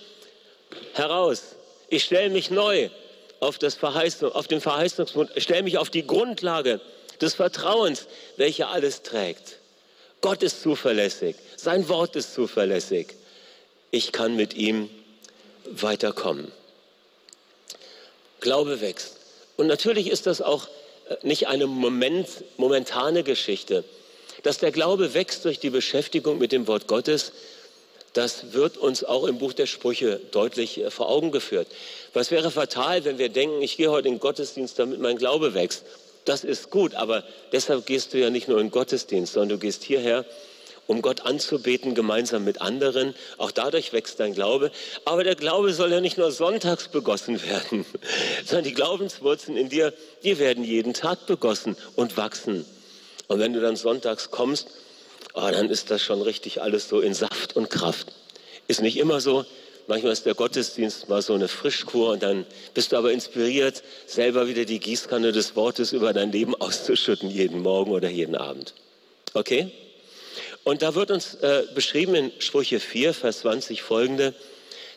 [0.95, 1.57] heraus,
[1.89, 2.91] ich stelle mich neu
[3.41, 6.81] auf, das Verheißung, auf den Verheißungsmut, stelle mich auf die Grundlage
[7.21, 9.57] des Vertrauens, welche alles trägt.
[10.21, 11.37] Gott ist zuverlässig.
[11.57, 13.09] Sein Wort ist zuverlässig.
[13.91, 14.89] Ich kann mit ihm
[15.65, 16.51] weiterkommen.
[18.41, 19.17] Glaube wächst.
[19.57, 20.69] Und natürlich ist das auch
[21.09, 23.85] äh, nicht eine Moment, momentane Geschichte.
[24.43, 27.33] Dass der Glaube wächst durch die Beschäftigung mit dem Wort Gottes,
[28.15, 31.69] das wird uns auch im Buch der Sprüche deutlich äh, vor Augen geführt.
[32.13, 35.55] Was wäre fatal, wenn wir denken, ich gehe heute in den Gottesdienst, damit mein Glaube
[35.55, 35.85] wächst.
[36.25, 39.59] Das ist gut, aber deshalb gehst du ja nicht nur in den Gottesdienst, sondern du
[39.59, 40.25] gehst hierher,
[40.91, 43.15] um Gott anzubeten, gemeinsam mit anderen.
[43.39, 44.73] Auch dadurch wächst dein Glaube.
[45.05, 47.87] Aber der Glaube soll ja nicht nur sonntags begossen werden,
[48.45, 52.67] sondern die Glaubenswurzeln in dir, die werden jeden Tag begossen und wachsen.
[53.29, 54.67] Und wenn du dann sonntags kommst,
[55.35, 58.13] oh, dann ist das schon richtig alles so in Saft und Kraft.
[58.67, 59.45] Ist nicht immer so.
[59.87, 64.49] Manchmal ist der Gottesdienst mal so eine Frischkur und dann bist du aber inspiriert, selber
[64.49, 68.75] wieder die Gießkanne des Wortes über dein Leben auszuschütten, jeden Morgen oder jeden Abend.
[69.35, 69.71] Okay?
[70.65, 74.35] Und da wird uns äh, beschrieben in Sprüche 4, Vers 20 folgende,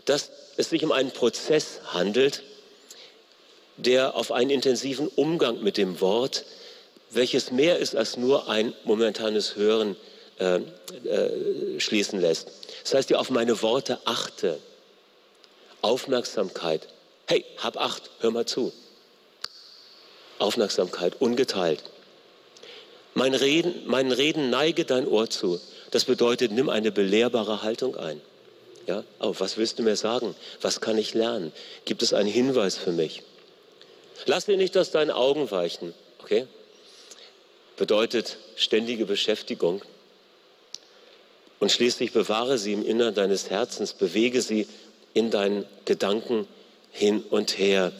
[0.05, 2.43] dass es sich um einen Prozess handelt,
[3.77, 6.45] der auf einen intensiven Umgang mit dem Wort,
[7.09, 9.95] welches mehr ist als nur ein momentanes Hören,
[10.39, 12.49] äh, äh, schließen lässt.
[12.83, 14.59] Das heißt, die auf meine Worte achte.
[15.81, 16.87] Aufmerksamkeit.
[17.27, 18.73] Hey, hab acht, hör mal zu.
[20.39, 21.83] Aufmerksamkeit, ungeteilt.
[23.13, 25.59] Mein Reden, mein Reden neige dein Ohr zu.
[25.91, 28.21] Das bedeutet, nimm eine belehrbare Haltung ein.
[28.87, 30.35] Ja, oh, was willst du mir sagen?
[30.61, 31.53] Was kann ich lernen?
[31.85, 33.21] Gibt es einen Hinweis für mich?
[34.25, 35.93] Lass dir nicht aus deinen Augen weichen.
[36.19, 36.47] Okay?
[37.77, 39.81] Bedeutet ständige Beschäftigung.
[41.59, 44.67] Und schließlich bewahre sie im Innern deines Herzens, bewege sie
[45.13, 46.47] in deinen Gedanken
[46.91, 47.93] hin und her.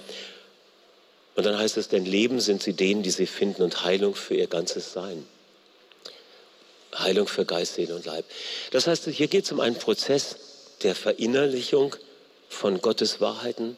[1.35, 4.35] Und dann heißt es, denn Leben sind sie denen, die sie finden und Heilung für
[4.35, 5.25] ihr ganzes Sein.
[6.95, 8.25] Heilung für Geist, Seele und Leib.
[8.71, 10.35] Das heißt, hier geht es um einen Prozess
[10.83, 11.95] der Verinnerlichung
[12.49, 13.77] von Gottes Wahrheiten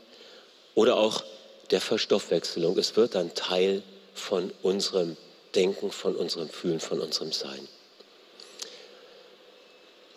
[0.74, 1.24] oder auch
[1.72, 2.78] der Verstoffwechselung.
[2.78, 5.16] Es wird dann Teil von unserem
[5.56, 7.68] Denken, von unserem Fühlen, von unserem Sein.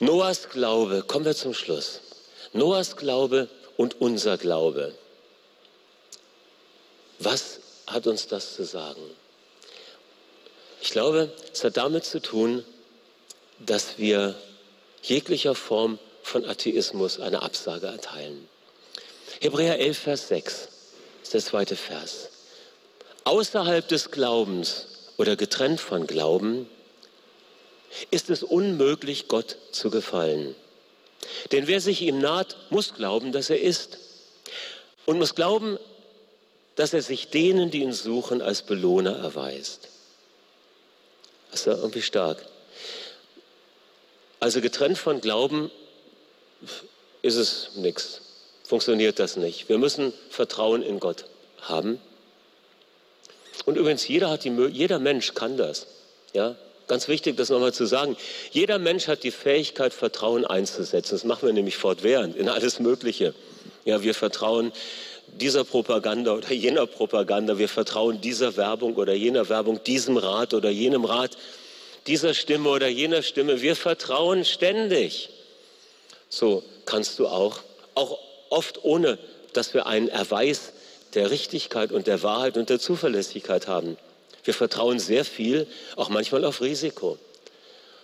[0.00, 2.00] Noahs Glaube, kommen wir zum Schluss.
[2.52, 4.94] Noahs Glaube und unser Glaube.
[7.18, 9.02] Was hat uns das zu sagen?
[10.80, 12.64] Ich glaube, es hat damit zu tun,
[13.58, 14.36] dass wir
[15.02, 18.48] jeglicher Form von Atheismus eine Absage erteilen.
[19.40, 20.68] Hebräer 11, Vers 6
[21.22, 22.30] ist der zweite Vers.
[23.24, 26.68] Außerhalb des Glaubens oder getrennt von Glauben
[28.10, 30.54] ist es unmöglich, Gott zu gefallen.
[31.52, 33.98] Denn wer sich ihm naht, muss glauben, dass er ist.
[35.06, 35.78] Und muss glauben,
[36.78, 39.88] dass er sich denen, die ihn suchen, als Belohner erweist.
[41.50, 42.38] Das ja irgendwie stark.
[44.38, 45.72] Also getrennt von Glauben
[47.20, 48.20] ist es nichts.
[48.62, 49.68] Funktioniert das nicht.
[49.68, 51.24] Wir müssen Vertrauen in Gott
[51.62, 51.98] haben.
[53.64, 55.88] Und übrigens, jeder, hat die, jeder Mensch kann das.
[56.32, 56.54] Ja?
[56.86, 58.16] Ganz wichtig, das nochmal zu sagen.
[58.52, 61.16] Jeder Mensch hat die Fähigkeit, Vertrauen einzusetzen.
[61.16, 63.34] Das machen wir nämlich fortwährend in alles Mögliche.
[63.84, 64.72] Ja, wir vertrauen
[65.34, 67.58] dieser Propaganda oder jener Propaganda.
[67.58, 71.36] Wir vertrauen dieser Werbung oder jener Werbung, diesem Rat oder jenem Rat,
[72.06, 73.60] dieser Stimme oder jener Stimme.
[73.60, 75.30] Wir vertrauen ständig.
[76.28, 77.60] So kannst du auch,
[77.94, 78.18] auch
[78.50, 79.18] oft ohne,
[79.52, 80.72] dass wir einen Erweis
[81.14, 83.96] der Richtigkeit und der Wahrheit und der Zuverlässigkeit haben.
[84.44, 87.18] Wir vertrauen sehr viel, auch manchmal auf Risiko.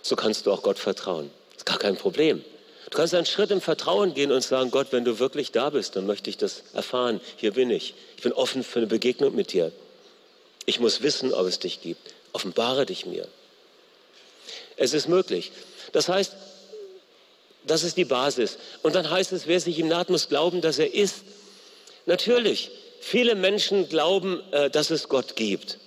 [0.01, 1.31] So kannst du auch Gott vertrauen.
[1.51, 2.43] Das ist gar kein Problem.
[2.89, 5.95] Du kannst einen Schritt im Vertrauen gehen und sagen, Gott, wenn du wirklich da bist,
[5.95, 7.19] dann möchte ich das erfahren.
[7.37, 7.95] Hier bin ich.
[8.17, 9.71] Ich bin offen für eine Begegnung mit dir.
[10.65, 12.13] Ich muss wissen, ob es dich gibt.
[12.33, 13.27] Offenbare dich mir.
[14.77, 15.51] Es ist möglich.
[15.93, 16.33] Das heißt,
[17.65, 18.57] das ist die Basis.
[18.83, 21.23] Und dann heißt es, wer sich ihm naht, muss glauben, dass er ist.
[22.05, 22.69] Natürlich,
[22.99, 25.79] viele Menschen glauben, äh, dass es Gott gibt.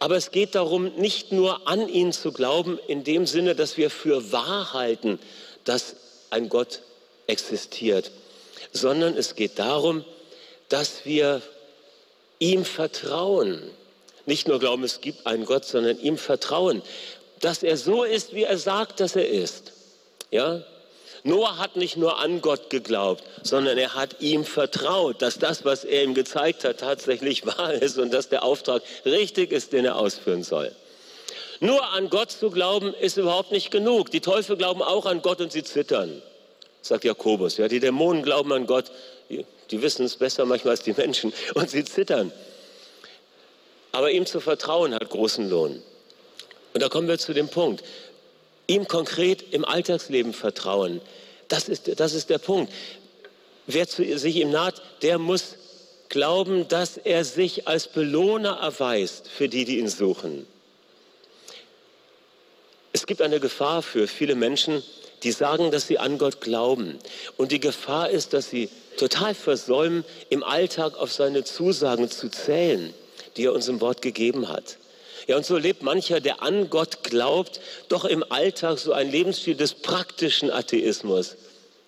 [0.00, 3.90] Aber es geht darum, nicht nur an ihn zu glauben, in dem Sinne, dass wir
[3.90, 5.20] für wahr halten,
[5.62, 5.96] dass
[6.34, 6.80] ein Gott
[7.26, 8.10] existiert,
[8.72, 10.04] sondern es geht darum,
[10.68, 11.40] dass wir
[12.38, 13.62] ihm vertrauen.
[14.26, 16.82] Nicht nur glauben, es gibt einen Gott, sondern ihm vertrauen,
[17.40, 19.72] dass er so ist, wie er sagt, dass er ist.
[20.30, 20.64] Ja?
[21.22, 25.84] Noah hat nicht nur an Gott geglaubt, sondern er hat ihm vertraut, dass das, was
[25.84, 29.96] er ihm gezeigt hat, tatsächlich wahr ist und dass der Auftrag richtig ist, den er
[29.96, 30.74] ausführen soll.
[31.60, 34.10] Nur an Gott zu glauben, ist überhaupt nicht genug.
[34.10, 36.22] Die Teufel glauben auch an Gott und sie zittern,
[36.82, 37.56] sagt Jakobus.
[37.56, 38.90] Ja, die Dämonen glauben an Gott,
[39.28, 42.32] die, die wissen es besser manchmal als die Menschen und sie zittern.
[43.92, 45.82] Aber ihm zu vertrauen hat großen Lohn.
[46.72, 47.84] Und da kommen wir zu dem Punkt.
[48.66, 51.00] ihm konkret im Alltagsleben vertrauen.
[51.48, 52.72] Das ist, das ist der Punkt.
[53.66, 55.56] Wer zu, sich ihm naht, der muss
[56.08, 60.46] glauben, dass er sich als Belohner erweist für die, die ihn suchen.
[63.04, 64.82] Es gibt eine Gefahr für viele Menschen,
[65.24, 66.98] die sagen, dass sie an Gott glauben.
[67.36, 72.94] Und die Gefahr ist, dass sie total versäumen, im Alltag auf seine Zusagen zu zählen,
[73.36, 74.78] die er uns im Wort gegeben hat.
[75.26, 79.54] Ja, und so lebt mancher, der an Gott glaubt, doch im Alltag so ein Lebensstil
[79.54, 81.36] des praktischen Atheismus.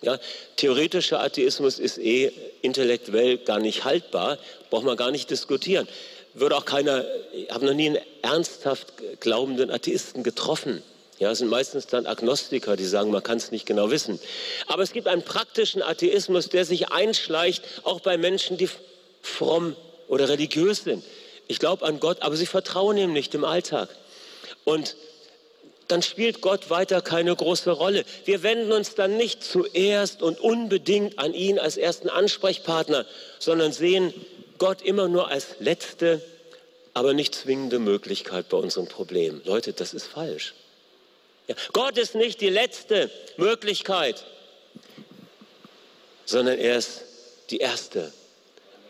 [0.03, 0.19] Ja,
[0.57, 4.37] theoretischer Atheismus ist eh intellektuell gar nicht haltbar,
[4.69, 5.87] braucht man gar nicht diskutieren.
[6.35, 10.83] Würde auch keiner, ich habe noch nie einen ernsthaft glaubenden Atheisten getroffen.
[11.19, 14.19] Ja, sind meistens dann Agnostiker, die sagen, man kann es nicht genau wissen.
[14.67, 18.69] Aber es gibt einen praktischen Atheismus, der sich einschleicht, auch bei Menschen, die
[19.23, 19.75] fromm
[20.07, 21.03] oder religiös sind.
[21.47, 23.89] Ich glaube an Gott, aber sie vertrauen ihm nicht im Alltag.
[24.63, 24.95] Und
[25.87, 28.03] dann spielt Gott weiter keine große Rolle.
[28.25, 33.05] Wir wenden uns dann nicht zuerst und unbedingt an ihn als ersten Ansprechpartner,
[33.39, 34.13] sondern sehen
[34.57, 36.21] Gott immer nur als letzte,
[36.93, 39.41] aber nicht zwingende Möglichkeit bei unseren Problemen.
[39.45, 40.53] Leute, das ist falsch.
[41.73, 44.25] Gott ist nicht die letzte Möglichkeit,
[46.25, 47.03] sondern er ist
[47.49, 48.11] die erste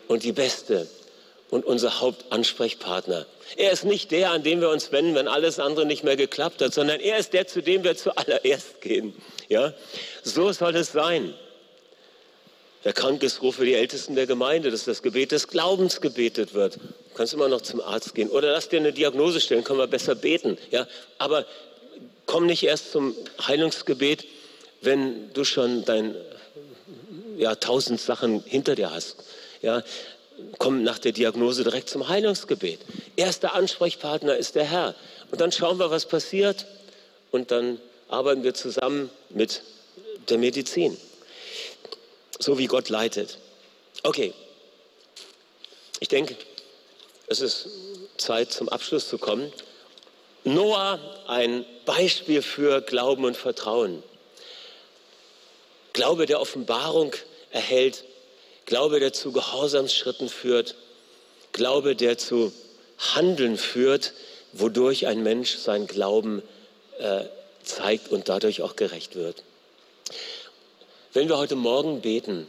[0.08, 0.88] und die beste
[1.50, 3.26] und unser Hauptansprechpartner.
[3.56, 6.62] Er ist nicht der, an den wir uns wenden, wenn alles andere nicht mehr geklappt
[6.62, 9.16] hat, sondern er ist der, zu dem wir zuallererst gehen.
[9.48, 9.74] Ja?
[10.24, 11.34] So soll es sein.
[12.84, 16.76] Wer krank ist, rufe die Ältesten der Gemeinde, dass das Gebet des Glaubens gebetet wird.
[16.76, 19.88] Du kannst immer noch zum Arzt gehen oder lass dir eine Diagnose stellen, können wir
[19.88, 20.58] besser beten.
[20.72, 20.88] Ja?
[21.18, 21.46] Aber
[22.28, 23.16] komm nicht erst zum
[23.48, 24.26] Heilungsgebet,
[24.82, 26.16] wenn du schon dein
[27.38, 29.16] ja, tausend Sachen hinter dir hast.
[29.62, 29.84] Ja,
[30.60, 32.80] kommen nach der Diagnose direkt zum Heilungsgebet.
[33.16, 34.94] Erster Ansprechpartner ist der Herr.
[35.32, 36.68] Und dann schauen wir, was passiert.
[37.32, 39.64] Und dann arbeiten wir zusammen mit
[40.30, 40.96] der Medizin.
[42.40, 43.40] So wie Gott leitet.
[44.04, 44.34] Okay.
[46.00, 46.36] Ich denke,
[47.28, 47.68] es ist
[48.18, 49.52] Zeit, zum Abschluss zu kommen.
[50.48, 54.02] Noah, ein Beispiel für Glauben und Vertrauen.
[55.92, 57.14] Glaube der Offenbarung
[57.52, 58.06] erhält
[58.66, 60.76] Glaube, der zu Gehorsamsschritten führt.
[61.52, 62.54] Glaube, der zu
[62.98, 64.14] Handeln führt,
[64.54, 66.42] wodurch ein Mensch sein Glauben
[67.00, 67.26] äh,
[67.64, 69.44] zeigt und dadurch auch gerecht wird.
[71.12, 72.48] Wenn wir heute Morgen beten,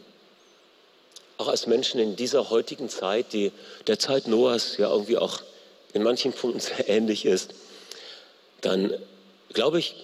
[1.36, 3.50] auch als Menschen in dieser heutigen Zeit, die
[3.88, 5.42] der Zeit Noahs ja irgendwie auch
[5.94, 7.54] in manchen Punkten sehr ähnlich ist,
[8.60, 8.92] dann
[9.52, 9.94] glaube ich,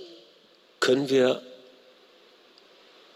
[0.81, 1.43] können wir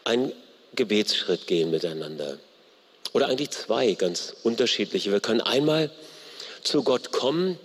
[0.05, 0.33] einen
[0.75, 2.39] Gebetsschritt gehen miteinander.
[3.13, 5.13] Oder eigentlich zwei ganz unterschiedliche.
[5.13, 5.91] Wir können einmal
[6.63, 7.59] zu Gott kommen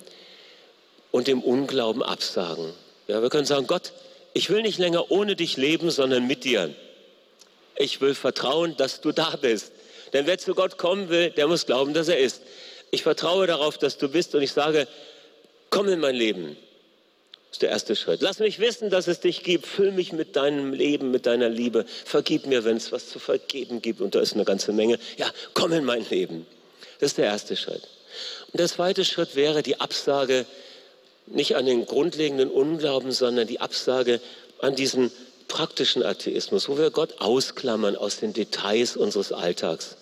[1.12, 2.74] und dem Unglauben absagen.
[3.08, 3.94] Ja, wir können sagen, Gott,
[4.34, 6.74] ich will nicht länger ohne dich leben, sondern mit dir.
[7.76, 9.72] Ich will vertrauen, dass du da bist.
[10.14, 12.42] Denn wer zu Gott kommen will, der muss glauben, dass er ist.
[12.92, 14.88] Ich vertraue darauf, dass du bist und ich sage,
[15.70, 16.56] komm in mein Leben.
[17.54, 18.24] Das ist der erste Schritt.
[18.24, 19.68] Lass mich wissen, dass es dich gibt.
[19.68, 21.86] Füll mich mit deinem Leben, mit deiner Liebe.
[22.04, 24.02] Vergib mir, wenn es was zu vergeben gibt.
[24.02, 24.98] Und da ist eine ganze Menge.
[25.18, 26.48] Ja, komm in mein Leben.
[27.00, 27.84] Das ist der erste Schritt.
[28.52, 30.48] Und der zweite Schritt wäre die Absage
[31.28, 34.20] nicht an den grundlegenden Unglauben, sondern die Absage
[34.58, 35.12] an diesen
[35.48, 39.96] praktischen Atheismus, wo wir Gott ausklammern aus den Details unseres Alltags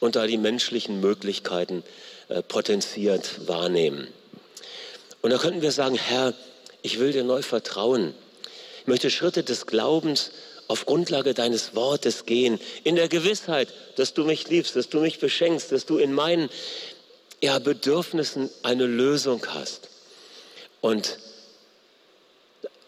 [0.00, 1.84] und da die menschlichen Möglichkeiten
[2.30, 4.08] äh, potenziert wahrnehmen.
[5.20, 6.32] Und da könnten wir sagen, Herr,
[6.82, 8.14] ich will dir neu vertrauen.
[8.80, 10.30] Ich möchte Schritte des Glaubens
[10.68, 15.18] auf Grundlage deines Wortes gehen, in der Gewissheit, dass du mich liebst, dass du mich
[15.18, 16.48] beschenkst, dass du in meinen
[17.40, 19.88] ja, Bedürfnissen eine Lösung hast
[20.80, 21.18] und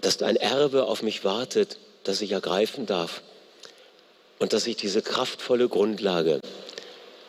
[0.00, 3.22] dass dein Erbe auf mich wartet, das ich ergreifen darf
[4.38, 6.40] und dass ich diese kraftvolle Grundlage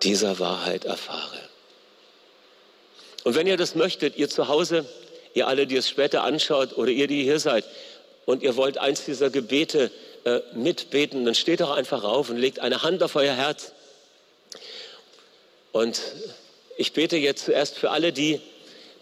[0.03, 1.39] dieser Wahrheit erfahre.
[3.24, 4.86] Und wenn ihr das möchtet, ihr zu Hause,
[5.34, 7.65] ihr alle, die es später anschaut oder ihr, die hier seid,
[8.25, 9.91] und ihr wollt eins dieser Gebete
[10.23, 13.73] äh, mitbeten, dann steht doch einfach auf und legt eine Hand auf euer Herz.
[15.73, 16.01] Und
[16.77, 18.39] ich bete jetzt zuerst für alle die,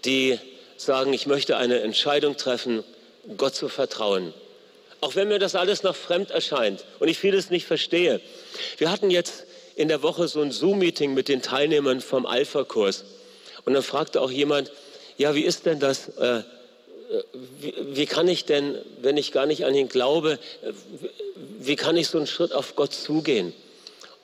[0.05, 0.39] die
[0.77, 2.83] sagen, ich möchte eine Entscheidung treffen,
[3.37, 4.33] Gott zu vertrauen.
[5.01, 8.21] Auch wenn mir das alles noch fremd erscheint und ich vieles nicht verstehe.
[8.77, 13.03] Wir hatten jetzt in der Woche so ein Zoom-Meeting mit den Teilnehmern vom Alpha-Kurs.
[13.65, 14.71] Und dann fragte auch jemand,
[15.21, 16.09] ja, wie ist denn das?
[16.17, 16.37] Äh,
[17.11, 17.23] äh,
[17.59, 20.71] wie, wie, kann ich denn, wenn ich gar nicht an ihn glaube, äh,
[21.59, 23.53] wie kann ich so einen Schritt auf Gott zugehen?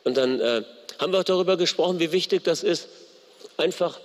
[0.04, 0.64] Und dann äh,
[0.98, 2.88] haben wir auch darüber gesprochen, wie wichtig das ist,
[3.58, 4.00] einfach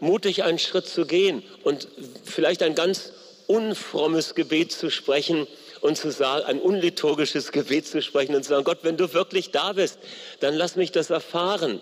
[0.00, 1.88] mutig einen Schritt zu gehen und
[2.24, 3.12] vielleicht ein ganz
[3.46, 5.46] unfrommes Gebet zu sprechen
[5.80, 9.50] und zu sagen, ein unliturgisches Gebet zu sprechen und zu sagen, Gott, wenn du wirklich
[9.50, 9.98] da bist,
[10.40, 11.80] dann lass mich das erfahren.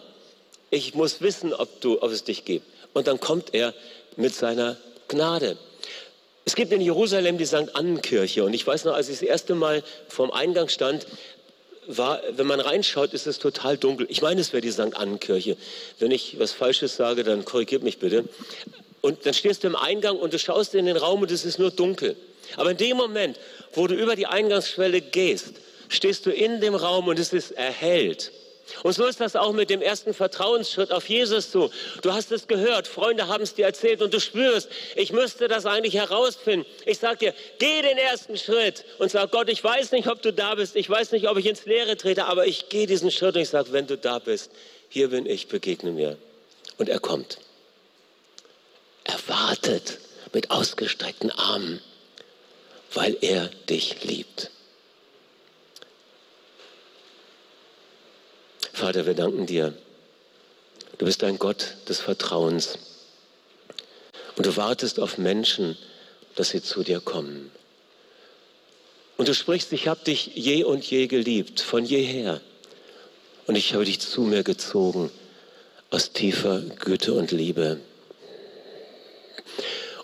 [0.70, 2.66] Ich muss wissen, ob, du, ob es dich gibt.
[2.96, 3.74] Und dann kommt er
[4.16, 4.78] mit seiner
[5.08, 5.58] Gnade.
[6.46, 7.76] Es gibt in Jerusalem die St.
[7.76, 11.06] Annenkirche und ich weiß noch, als ich das erste Mal vorm Eingang stand,
[11.86, 14.06] war, wenn man reinschaut, ist es total dunkel.
[14.08, 14.96] Ich meine, es wäre die St.
[14.96, 15.58] Annenkirche.
[15.98, 18.24] Wenn ich was Falsches sage, dann korrigiert mich bitte.
[19.02, 21.58] Und dann stehst du im Eingang und du schaust in den Raum und es ist
[21.58, 22.16] nur dunkel.
[22.56, 23.38] Aber in dem Moment,
[23.74, 25.52] wo du über die Eingangsschwelle gehst,
[25.90, 28.32] stehst du in dem Raum und es ist erhellt.
[28.82, 31.70] Und so ist das auch mit dem ersten Vertrauensschritt auf Jesus zu.
[32.02, 35.66] Du hast es gehört, Freunde haben es dir erzählt und du spürst, ich müsste das
[35.66, 36.66] eigentlich herausfinden.
[36.84, 40.32] Ich sage dir, geh den ersten Schritt und sag Gott, ich weiß nicht, ob du
[40.32, 43.36] da bist, ich weiß nicht, ob ich ins Leere trete, aber ich gehe diesen Schritt
[43.36, 44.50] und ich sage, wenn du da bist,
[44.88, 46.16] hier bin ich, begegne mir.
[46.76, 47.38] Und er kommt.
[49.04, 49.98] Er wartet
[50.32, 51.80] mit ausgestreckten Armen,
[52.92, 54.50] weil er dich liebt.
[58.76, 59.72] Vater, wir danken dir.
[60.98, 62.78] Du bist ein Gott des Vertrauens.
[64.36, 65.78] Und du wartest auf Menschen,
[66.34, 67.50] dass sie zu dir kommen.
[69.16, 72.42] Und du sprichst, ich habe dich je und je geliebt, von jeher.
[73.46, 75.10] Und ich habe dich zu mir gezogen
[75.88, 77.80] aus tiefer Güte und Liebe.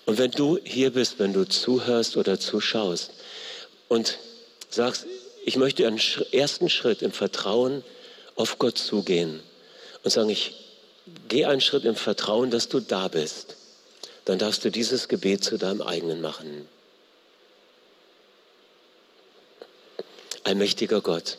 [0.06, 3.10] Und wenn du hier bist, wenn du zuhörst oder zuschaust
[3.88, 4.16] und
[4.70, 5.04] sagst,
[5.44, 6.00] ich möchte einen
[6.30, 7.84] ersten Schritt im Vertrauen
[8.36, 9.42] auf Gott zugehen
[10.02, 10.54] und sagen, ich
[11.28, 13.56] gehe einen Schritt im Vertrauen, dass du da bist,
[14.24, 16.68] dann darfst du dieses Gebet zu deinem eigenen machen.
[20.44, 21.38] Allmächtiger Gott,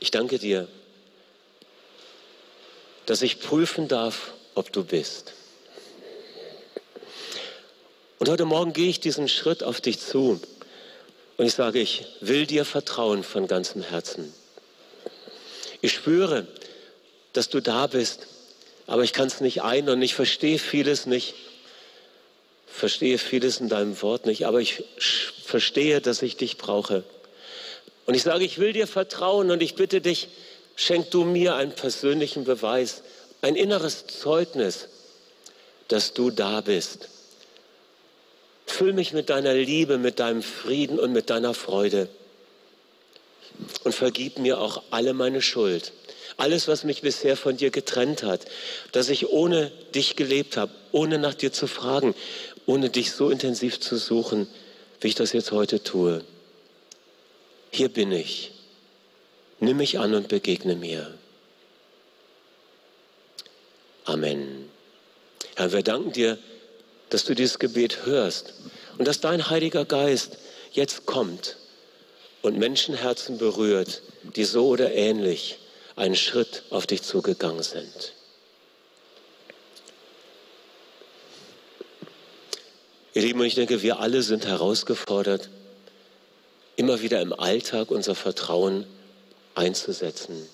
[0.00, 0.68] ich danke dir,
[3.06, 5.32] dass ich prüfen darf, ob du bist.
[8.18, 10.40] Und heute Morgen gehe ich diesen Schritt auf dich zu
[11.36, 14.32] und ich sage, ich will dir vertrauen von ganzem Herzen.
[15.80, 16.46] Ich spüre,
[17.32, 18.26] dass du da bist,
[18.86, 21.34] aber ich kann es nicht ein und ich verstehe vieles nicht.
[22.66, 24.84] Verstehe vieles in deinem Wort nicht, aber ich
[25.44, 27.04] verstehe, dass ich dich brauche.
[28.04, 30.28] Und ich sage, ich will dir vertrauen und ich bitte dich,
[30.76, 33.02] schenk du mir einen persönlichen Beweis,
[33.42, 34.88] ein inneres Zeugnis,
[35.88, 37.08] dass du da bist.
[38.66, 42.08] Füll mich mit deiner Liebe, mit deinem Frieden und mit deiner Freude
[43.84, 45.92] und vergib mir auch alle meine Schuld.
[46.36, 48.44] Alles, was mich bisher von dir getrennt hat,
[48.92, 52.14] dass ich ohne dich gelebt habe, ohne nach dir zu fragen,
[52.66, 54.46] ohne dich so intensiv zu suchen,
[55.00, 56.24] wie ich das jetzt heute tue.
[57.70, 58.52] Hier bin ich.
[59.60, 61.14] Nimm mich an und begegne mir.
[64.04, 64.68] Amen.
[65.54, 66.38] Herr, wir danken dir,
[67.08, 68.54] dass du dieses Gebet hörst
[68.98, 70.36] und dass dein Heiliger Geist
[70.72, 71.56] jetzt kommt
[72.42, 75.58] und Menschenherzen berührt, die so oder ähnlich
[75.96, 78.12] einen Schritt auf dich zugegangen sind.
[83.14, 85.48] Ihr Lieben, ich denke, wir alle sind herausgefordert,
[86.76, 88.86] immer wieder im Alltag unser Vertrauen
[89.54, 90.46] einzusetzen.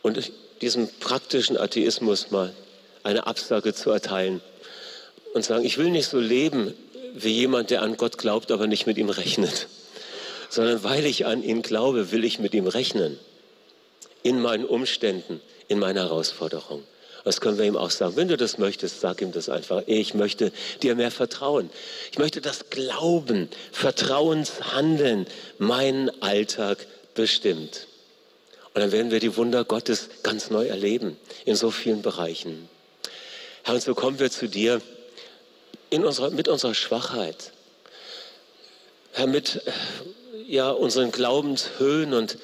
[0.00, 0.32] Und
[0.62, 2.54] diesem praktischen Atheismus mal
[3.02, 4.40] eine Absage zu erteilen
[5.34, 6.74] und sagen, ich will nicht so leben
[7.14, 9.68] wie jemand, der an Gott glaubt, aber nicht mit ihm rechnet.
[10.50, 13.18] Sondern weil ich an ihn glaube, will ich mit ihm rechnen.
[14.22, 16.82] In meinen Umständen, in meiner Herausforderung.
[17.22, 18.16] Das können wir ihm auch sagen.
[18.16, 19.84] Wenn du das möchtest, sag ihm das einfach.
[19.86, 20.52] Ich möchte
[20.82, 21.70] dir mehr vertrauen.
[22.12, 25.26] Ich möchte das Glauben, Vertrauenshandeln
[25.58, 27.86] meinen Alltag bestimmt.
[28.74, 32.68] Und dann werden wir die Wunder Gottes ganz neu erleben in so vielen Bereichen.
[33.62, 34.82] Herr, und so kommen wir zu dir
[35.94, 37.52] in unserer, mit unserer Schwachheit,
[39.12, 39.62] Herr, mit
[40.48, 42.36] ja, unseren Glaubenshöhen und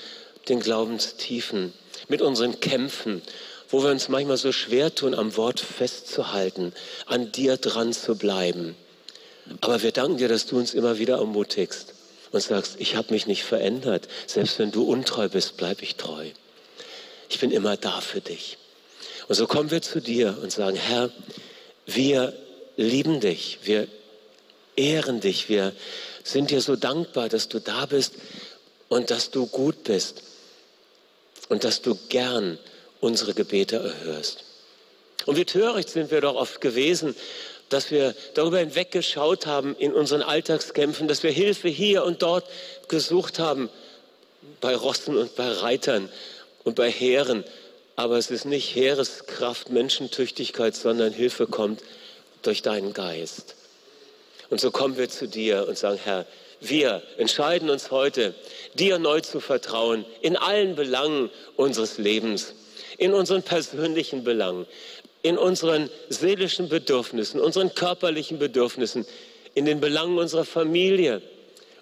[0.48, 1.72] den Glaubenstiefen,
[2.06, 3.22] mit unseren Kämpfen,
[3.68, 6.72] wo wir uns manchmal so schwer tun, am Wort festzuhalten,
[7.06, 8.76] an dir dran zu bleiben.
[9.60, 11.94] Aber wir danken dir, dass du uns immer wieder ermutigst
[12.30, 14.06] und sagst, ich habe mich nicht verändert.
[14.28, 16.26] Selbst wenn du untreu bist, bleibe ich treu.
[17.28, 18.58] Ich bin immer da für dich.
[19.26, 21.10] Und so kommen wir zu dir und sagen, Herr,
[21.86, 22.32] wir
[22.80, 23.86] lieben dich, wir
[24.76, 25.72] ehren dich, wir
[26.24, 28.14] sind dir so dankbar, dass du da bist
[28.88, 30.22] und dass du gut bist
[31.48, 32.58] und dass du gern
[33.00, 34.44] unsere Gebete erhörst.
[35.26, 37.14] Und wie töricht sind wir doch oft gewesen,
[37.68, 42.46] dass wir darüber hinweggeschaut haben in unseren Alltagskämpfen, dass wir Hilfe hier und dort
[42.88, 43.68] gesucht haben,
[44.60, 46.08] bei Rossen und bei Reitern
[46.64, 47.44] und bei Heeren.
[47.96, 51.82] Aber es ist nicht Heereskraft, Menschentüchtigkeit, sondern Hilfe kommt
[52.42, 53.56] durch deinen Geist.
[54.50, 56.26] Und so kommen wir zu dir und sagen, Herr,
[56.60, 58.34] wir entscheiden uns heute,
[58.74, 62.54] dir neu zu vertrauen in allen Belangen unseres Lebens,
[62.98, 64.66] in unseren persönlichen Belangen,
[65.22, 69.06] in unseren seelischen Bedürfnissen, unseren körperlichen Bedürfnissen,
[69.54, 71.22] in den Belangen unserer Familie,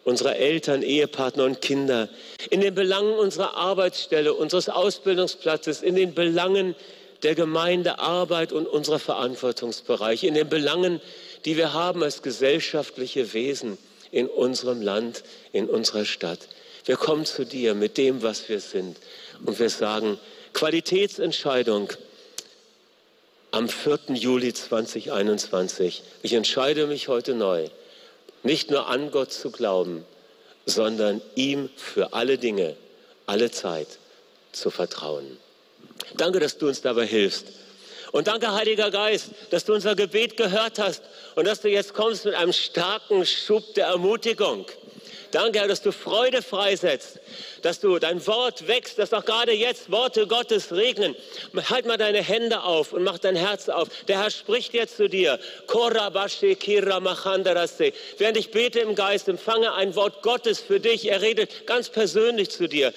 [0.05, 2.09] unserer Eltern, Ehepartner und Kinder,
[2.51, 6.75] in den Belangen unserer Arbeitsstelle, unseres Ausbildungsplatzes, in den Belangen
[7.23, 11.01] der Gemeindearbeit und unserer Verantwortungsbereiche, in den Belangen,
[11.45, 13.79] die wir haben als gesellschaftliche Wesen
[14.11, 16.41] in unserem Land, in unserer Stadt.
[16.85, 18.97] Wir kommen zu dir mit dem, was wir sind
[19.45, 20.19] und wir sagen,
[20.55, 21.93] Qualitätsentscheidung
[23.51, 23.99] am 4.
[24.15, 26.03] Juli 2021.
[26.23, 27.69] Ich entscheide mich heute neu,
[28.43, 30.05] nicht nur an Gott zu glauben,
[30.67, 32.77] sondern ihm für alle Dinge,
[33.27, 33.89] alle Zeit
[34.53, 35.39] zu vertrauen.
[36.17, 37.47] Danke, dass du uns dabei hilfst.
[38.13, 41.03] Und danke, Heiliger Geist, dass du unser Gebet gehört hast
[41.35, 44.67] und dass du jetzt kommst mit einem starken Schub der Ermutigung.
[45.31, 47.21] Danke, Herr, dass du Freude freisetzt,
[47.63, 51.15] dass du dein Wort wächst, dass auch gerade jetzt Worte Gottes regnen.
[51.71, 53.89] Halt mal deine Hände auf und mach dein Herz auf.
[54.09, 55.39] Der Herr spricht jetzt zu dir.
[58.19, 61.11] Während ich bete im Geist, empfange ein Wort Gottes für dich.
[61.11, 62.93] Er redet ganz persönlich zu dir.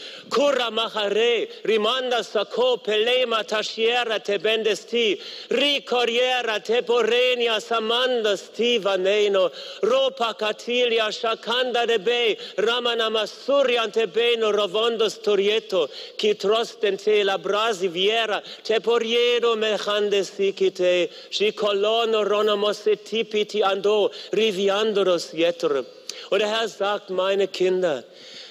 [1.63, 9.49] rimanda sako pelema tashiera te bendesti, ricoriera te porenia samandas ti vaneno,
[9.83, 18.41] ropa catilia shakanda de be, ramana masuriante beno rovondo storieto, qui trostente la brasi viera,
[18.63, 25.85] te poriedo mechande sikite, si colono ronomose tipiti ando, riviandoros jetre.
[26.29, 28.03] Und der Herr sagt, meine Kinder,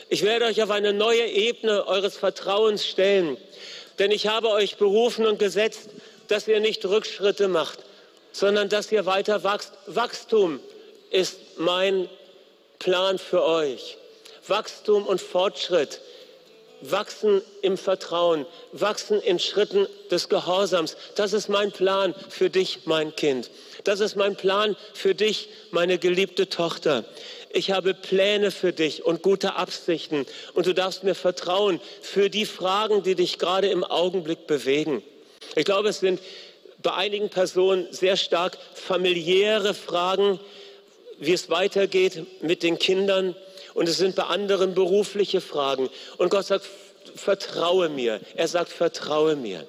[0.08, 3.36] ich werde euch auf eine neue Ebene eures Vertrauens stellen,
[3.98, 5.90] denn ich habe euch berufen und gesetzt,
[6.28, 7.78] dass ihr nicht Rückschritte macht,
[8.32, 9.72] sondern dass ihr weiter wachst.
[9.86, 10.60] Wachstum
[11.10, 12.08] ist mein
[12.78, 13.98] Plan für euch.
[14.46, 16.00] Wachstum und Fortschritt,
[16.82, 20.96] wachsen im Vertrauen, wachsen in Schritten des Gehorsams.
[21.14, 23.50] Das ist mein Plan für dich, mein Kind.
[23.84, 27.04] Das ist mein Plan für dich, meine geliebte Tochter.
[27.52, 30.24] Ich habe Pläne für dich und gute Absichten
[30.54, 35.02] und du darfst mir vertrauen für die Fragen, die dich gerade im Augenblick bewegen.
[35.56, 36.20] Ich glaube, es sind
[36.82, 40.38] bei einigen Personen sehr stark familiäre Fragen,
[41.18, 43.34] wie es weitergeht mit den Kindern,
[43.74, 45.88] und es sind bei anderen berufliche Fragen.
[46.18, 46.66] Und Gott sagt,
[47.14, 48.20] vertraue mir.
[48.36, 49.66] Er sagt, vertraue mir.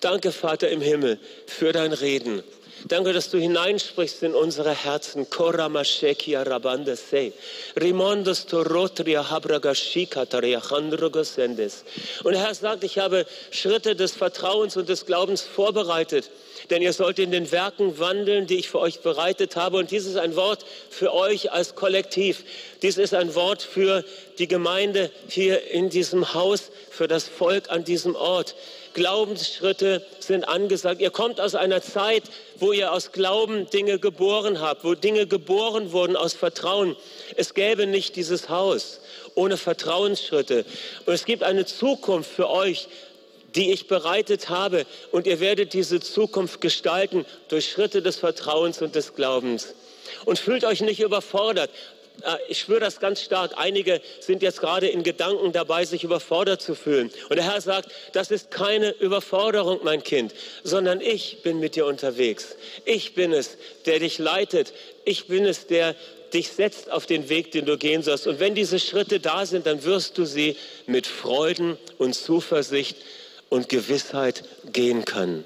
[0.00, 2.42] Danke, Vater im Himmel, für dein Reden.
[2.88, 5.26] Danke, dass du hineinsprichst in unsere Herzen.
[12.24, 16.30] Und der Herr sagt, ich habe Schritte des Vertrauens und des Glaubens vorbereitet
[16.70, 19.78] denn ihr sollt in den Werken wandeln, die ich für euch bereitet habe.
[19.78, 22.44] Und dies ist ein Wort für euch als Kollektiv.
[22.82, 24.04] Dies ist ein Wort für
[24.38, 28.54] die Gemeinde hier in diesem Haus, für das Volk an diesem Ort.
[28.94, 31.00] Glaubensschritte sind angesagt.
[31.00, 32.24] Ihr kommt aus einer Zeit,
[32.56, 36.96] wo ihr aus Glauben Dinge geboren habt, wo Dinge geboren wurden aus Vertrauen.
[37.36, 39.00] Es gäbe nicht dieses Haus
[39.34, 40.64] ohne Vertrauensschritte.
[41.06, 42.88] Und es gibt eine Zukunft für euch,
[43.54, 44.86] die ich bereitet habe.
[45.10, 49.74] Und ihr werdet diese Zukunft gestalten durch Schritte des Vertrauens und des Glaubens.
[50.24, 51.70] Und fühlt euch nicht überfordert.
[52.22, 53.52] Äh, ich spüre das ganz stark.
[53.56, 57.10] Einige sind jetzt gerade in Gedanken dabei, sich überfordert zu fühlen.
[57.28, 61.86] Und der Herr sagt, das ist keine Überforderung, mein Kind, sondern ich bin mit dir
[61.86, 62.56] unterwegs.
[62.84, 63.56] Ich bin es,
[63.86, 64.72] der dich leitet.
[65.04, 65.94] Ich bin es, der
[66.32, 68.26] dich setzt auf den Weg, den du gehen sollst.
[68.26, 70.56] Und wenn diese Schritte da sind, dann wirst du sie
[70.86, 72.96] mit Freuden und Zuversicht
[73.50, 75.44] und Gewissheit gehen können.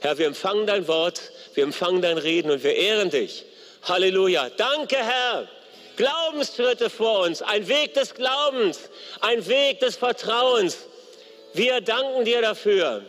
[0.00, 1.20] Herr, wir empfangen dein Wort,
[1.54, 3.44] wir empfangen dein Reden und wir ehren dich.
[3.82, 4.50] Halleluja.
[4.50, 5.48] Danke, Herr.
[5.96, 8.90] Glaubensschritte vor uns, ein Weg des Glaubens,
[9.20, 10.78] ein Weg des Vertrauens.
[11.54, 13.02] Wir danken dir dafür.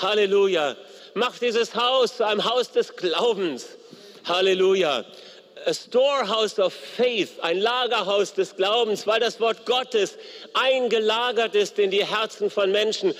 [0.00, 0.76] Halleluja.
[1.14, 3.66] Mach dieses Haus zu einem Haus des Glaubens.
[4.24, 5.04] Halleluja
[5.66, 10.16] a storehouse of faith, ein Lagerhaus des Glaubens, weil das Wort Gottes
[10.54, 13.14] eingelagert ist in die Herzen von Menschen.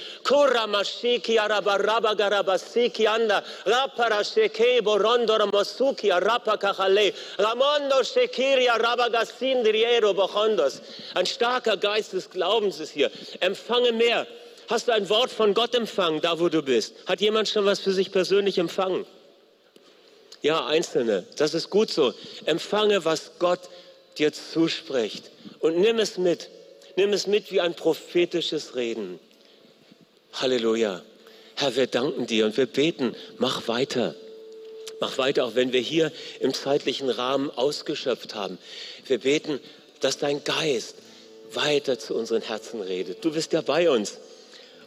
[11.15, 13.11] Ein starker Geist des Glaubens ist hier.
[13.41, 14.27] Empfange mehr.
[14.69, 16.95] Hast du ein Wort von Gott empfangen, da wo du bist?
[17.07, 19.05] Hat jemand schon was für sich persönlich empfangen?
[20.43, 21.25] Ja, Einzelne.
[21.37, 22.13] Das ist gut so.
[22.45, 23.61] Empfange, was Gott
[24.19, 25.31] dir zuspricht.
[25.61, 26.51] Und nimm es mit.
[26.97, 29.19] Nimm es mit wie ein prophetisches Reden.
[30.35, 31.03] Halleluja.
[31.55, 34.15] Herr, wir danken dir und wir beten, mach weiter.
[35.01, 38.59] Mach weiter, auch wenn wir hier im zeitlichen Rahmen ausgeschöpft haben.
[39.07, 39.61] Wir beten,
[40.01, 40.97] dass dein Geist
[41.53, 43.25] weiter zu unseren Herzen redet.
[43.25, 44.19] Du bist ja bei uns.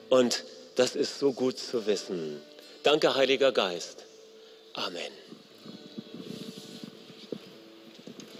[0.09, 0.43] Und
[0.75, 2.41] das ist so gut zu wissen.
[2.83, 4.03] Danke, Heiliger Geist.
[4.73, 5.24] Amen.